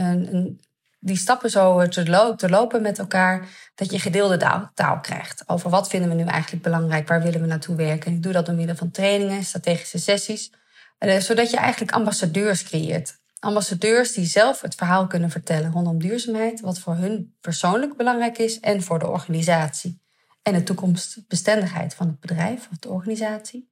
die 1.05 1.17
stappen 1.17 1.49
zo 1.49 1.87
te, 1.87 2.33
te, 2.37 2.49
lopen 2.49 2.81
met 2.81 2.99
elkaar, 2.99 3.47
dat 3.75 3.91
je 3.91 3.99
gedeelde 3.99 4.37
taal, 4.73 4.99
krijgt. 4.99 5.43
Over 5.47 5.69
wat 5.69 5.87
vinden 5.87 6.09
we 6.09 6.15
nu 6.15 6.23
eigenlijk 6.23 6.63
belangrijk, 6.63 7.07
waar 7.07 7.21
willen 7.21 7.41
we 7.41 7.47
naartoe 7.47 7.75
werken. 7.75 8.07
En 8.07 8.13
ik 8.13 8.23
doe 8.23 8.31
dat 8.31 8.45
door 8.45 8.55
middel 8.55 8.75
van 8.75 8.91
trainingen, 8.91 9.43
strategische 9.43 9.97
sessies, 9.97 10.51
eh, 10.97 11.17
zodat 11.17 11.49
je 11.49 11.57
eigenlijk 11.57 11.91
ambassadeurs 11.91 12.63
creëert. 12.63 13.17
Ambassadeurs 13.39 14.13
die 14.13 14.25
zelf 14.25 14.61
het 14.61 14.75
verhaal 14.75 15.07
kunnen 15.07 15.29
vertellen 15.29 15.71
rondom 15.71 15.99
duurzaamheid, 15.99 16.59
wat 16.59 16.79
voor 16.79 16.95
hun 16.95 17.35
persoonlijk 17.41 17.97
belangrijk 17.97 18.37
is 18.37 18.59
en 18.59 18.83
voor 18.83 18.99
de 18.99 19.07
organisatie. 19.07 20.03
En 20.41 20.53
de 20.53 20.63
toekomstbestendigheid 20.63 21.95
van 21.95 22.07
het 22.07 22.19
bedrijf 22.19 22.67
of 22.71 22.77
de 22.77 22.89
organisatie. 22.89 23.69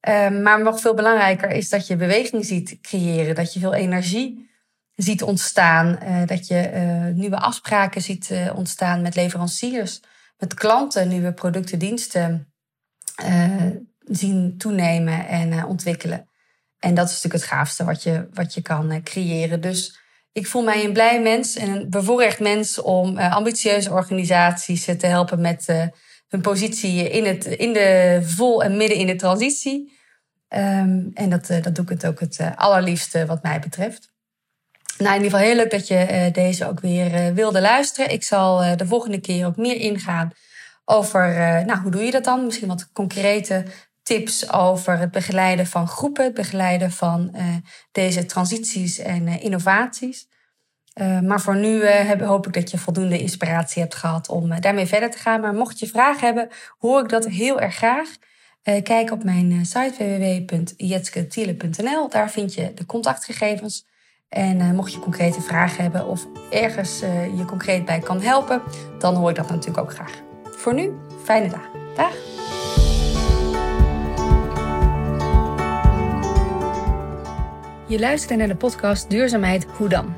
Ehm, 0.00 0.42
maar 0.42 0.62
nog 0.62 0.80
veel 0.80 0.94
belangrijker 0.94 1.50
is 1.50 1.68
dat 1.68 1.86
je 1.86 1.96
beweging 1.96 2.44
ziet 2.44 2.78
creëren. 2.80 3.34
Dat 3.34 3.52
je 3.52 3.60
veel 3.60 3.74
energie 3.74 4.50
ziet 4.94 5.22
ontstaan. 5.22 5.98
Uh, 6.02 6.26
dat 6.26 6.46
je 6.46 6.70
uh, 6.74 7.14
nieuwe 7.14 7.38
afspraken 7.38 8.02
ziet 8.02 8.30
uh, 8.30 8.52
ontstaan 8.56 9.02
met 9.02 9.14
leveranciers, 9.14 10.00
met 10.38 10.54
klanten, 10.54 11.08
nieuwe 11.08 11.32
producten, 11.32 11.78
diensten 11.78 12.50
zien 14.04 14.58
toenemen 14.58 15.26
en 15.26 15.64
ontwikkelen. 15.64 16.28
En 16.78 16.94
dat 16.94 17.08
is 17.08 17.14
natuurlijk 17.14 17.42
het 17.42 17.52
gaafste 17.52 17.84
wat 17.84 18.02
je, 18.02 18.28
wat 18.32 18.54
je 18.54 18.62
kan 18.62 19.02
creëren. 19.02 19.60
Dus 19.60 19.98
ik 20.32 20.46
voel 20.46 20.62
mij 20.62 20.84
een 20.84 20.92
blij 20.92 21.22
mens 21.22 21.56
en 21.56 21.68
een 21.68 21.90
bevoorrecht 21.90 22.40
mens 22.40 22.78
om 22.78 23.18
ambitieuze 23.18 23.90
organisaties 23.90 24.84
te 24.84 25.06
helpen 25.06 25.40
met 25.40 25.66
hun 26.28 26.40
positie 26.40 27.10
in, 27.10 27.24
het, 27.24 27.44
in 27.44 27.72
de 27.72 28.20
vol 28.22 28.62
en 28.62 28.76
midden 28.76 28.98
in 28.98 29.06
de 29.06 29.16
transitie. 29.16 29.94
Um, 30.48 31.10
en 31.14 31.30
dat, 31.30 31.46
dat 31.46 31.74
doe 31.74 31.84
ik 31.84 31.88
het 31.88 32.06
ook 32.06 32.20
het 32.20 32.38
allerliefste 32.54 33.26
wat 33.26 33.42
mij 33.42 33.60
betreft. 33.60 34.12
Nou, 34.98 35.14
in 35.16 35.22
ieder 35.22 35.38
geval 35.38 35.46
heel 35.46 35.56
leuk 35.56 35.70
dat 35.70 35.88
je 35.88 36.28
deze 36.32 36.68
ook 36.68 36.80
weer 36.80 37.34
wilde 37.34 37.60
luisteren. 37.60 38.12
Ik 38.12 38.22
zal 38.22 38.76
de 38.76 38.86
volgende 38.86 39.20
keer 39.20 39.46
ook 39.46 39.56
meer 39.56 39.76
ingaan 39.76 40.30
over, 40.84 41.34
nou, 41.66 41.80
hoe 41.80 41.90
doe 41.90 42.02
je 42.02 42.10
dat 42.10 42.24
dan? 42.24 42.44
Misschien 42.44 42.68
wat 42.68 42.92
concrete 42.92 43.64
tips 44.06 44.52
over 44.52 44.98
het 44.98 45.10
begeleiden 45.10 45.66
van 45.66 45.88
groepen, 45.88 46.24
het 46.24 46.34
begeleiden 46.34 46.90
van 46.90 47.34
deze 47.92 48.26
transities 48.26 48.98
en 48.98 49.40
innovaties. 49.40 50.28
maar 51.22 51.40
voor 51.40 51.56
nu 51.56 51.88
hoop 52.22 52.46
ik 52.46 52.52
dat 52.52 52.70
je 52.70 52.78
voldoende 52.78 53.18
inspiratie 53.18 53.82
hebt 53.82 53.94
gehad 53.94 54.28
om 54.28 54.60
daarmee 54.60 54.86
verder 54.86 55.10
te 55.10 55.18
gaan. 55.18 55.40
Maar 55.40 55.54
mocht 55.54 55.78
je 55.78 55.86
vragen 55.86 56.26
hebben, 56.26 56.48
hoor 56.78 57.02
ik 57.02 57.08
dat 57.08 57.26
heel 57.26 57.60
erg 57.60 57.74
graag. 57.74 58.08
kijk 58.82 59.10
op 59.10 59.24
mijn 59.24 59.66
site 59.66 59.94
www.jetsketiele.nl. 59.98 62.08
Daar 62.08 62.30
vind 62.30 62.54
je 62.54 62.74
de 62.74 62.86
contactgegevens. 62.86 63.86
En 64.28 64.74
mocht 64.74 64.92
je 64.92 64.98
concrete 64.98 65.40
vragen 65.40 65.82
hebben 65.82 66.06
of 66.06 66.26
ergens 66.50 67.00
je 67.36 67.44
concreet 67.46 67.84
bij 67.84 67.98
kan 67.98 68.20
helpen, 68.20 68.62
dan 68.98 69.14
hoor 69.14 69.30
ik 69.30 69.36
dat 69.36 69.50
natuurlijk 69.50 69.78
ook 69.78 69.92
graag. 69.92 70.22
Voor 70.44 70.74
nu, 70.74 70.92
fijne 71.24 71.48
dag. 71.48 71.68
Dag! 71.96 72.14
Je 77.88 77.98
luistert 77.98 78.38
naar 78.38 78.48
de 78.48 78.54
podcast 78.54 79.10
Duurzaamheid 79.10 79.66
Hoe 79.76 79.88
dan? 79.88 80.14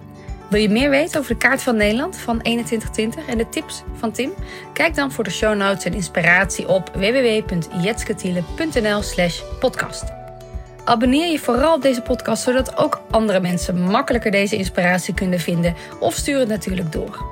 Wil 0.50 0.61
je 0.61 0.68
meer 0.68 0.90
weten 0.90 1.20
over 1.20 1.33
de 1.33 1.38
kaart 1.38 1.62
van 1.62 1.76
Nederland 1.76 2.16
van 2.16 2.38
2120 2.38 3.26
en 3.26 3.38
de 3.38 3.48
tips 3.48 3.83
van 3.94 4.12
Tim? 4.12 4.31
Kijk 4.72 4.94
dan 4.94 5.12
voor 5.12 5.24
de 5.24 5.31
show 5.31 5.57
notes 5.57 5.85
en 5.85 5.94
inspiratie 5.94 6.68
op 6.68 6.90
www.jetsketiele.nl 6.94 9.02
slash 9.02 9.40
podcast. 9.61 10.04
Abonneer 10.85 11.33
je 11.33 11.38
vooral 11.38 11.74
op 11.74 11.83
deze 11.83 12.02
podcast, 12.02 12.42
zodat 12.42 12.76
ook 12.76 13.00
andere 13.11 13.40
mensen 13.40 13.81
makkelijker 13.81 14.31
deze 14.31 14.57
inspiratie 14.57 15.14
kunnen 15.14 15.40
vinden. 15.40 15.74
Of 16.00 16.14
stuur 16.14 16.38
het 16.38 16.48
natuurlijk 16.48 16.92
door. 16.92 17.26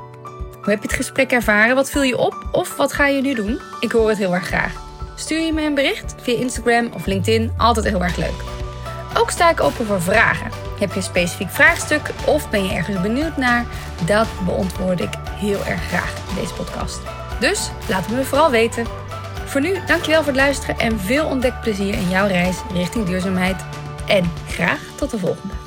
Hoe 0.52 0.70
heb 0.70 0.82
je 0.82 0.88
het 0.88 0.96
gesprek 0.96 1.32
ervaren? 1.32 1.74
Wat 1.74 1.90
viel 1.90 2.02
je 2.02 2.18
op? 2.18 2.48
Of 2.52 2.76
wat 2.76 2.92
ga 2.92 3.06
je 3.06 3.22
nu 3.22 3.34
doen? 3.34 3.60
Ik 3.80 3.92
hoor 3.92 4.08
het 4.08 4.18
heel 4.18 4.34
erg 4.34 4.46
graag. 4.46 4.84
Stuur 5.14 5.40
je 5.40 5.52
me 5.52 5.62
een 5.62 5.74
bericht 5.74 6.14
via 6.20 6.38
Instagram 6.38 6.90
of 6.94 7.06
LinkedIn, 7.06 7.52
altijd 7.56 7.86
heel 7.86 8.02
erg 8.02 8.16
leuk. 8.16 8.55
Ook 9.18 9.30
sta 9.30 9.50
ik 9.50 9.60
open 9.60 9.86
voor 9.86 10.02
vragen. 10.02 10.50
Heb 10.78 10.90
je 10.90 10.96
een 10.96 11.02
specifiek 11.02 11.50
vraagstuk 11.50 12.10
of 12.26 12.50
ben 12.50 12.64
je 12.64 12.74
ergens 12.74 13.00
benieuwd 13.00 13.36
naar? 13.36 13.64
Dat 14.06 14.26
beantwoord 14.44 15.00
ik 15.00 15.10
heel 15.30 15.64
erg 15.64 15.82
graag 15.88 16.14
in 16.28 16.34
deze 16.34 16.54
podcast. 16.54 17.00
Dus 17.40 17.70
laat 17.88 18.06
het 18.06 18.14
me 18.14 18.24
vooral 18.24 18.50
weten. 18.50 18.86
Voor 19.44 19.60
nu, 19.60 19.78
dankjewel 19.86 20.22
voor 20.22 20.32
het 20.32 20.40
luisteren 20.40 20.78
en 20.78 21.00
veel 21.00 21.26
ontdekplezier 21.26 21.94
in 21.94 22.08
jouw 22.08 22.26
reis 22.26 22.56
richting 22.72 23.06
duurzaamheid. 23.06 23.64
En 24.06 24.32
graag 24.48 24.80
tot 24.96 25.10
de 25.10 25.18
volgende. 25.18 25.65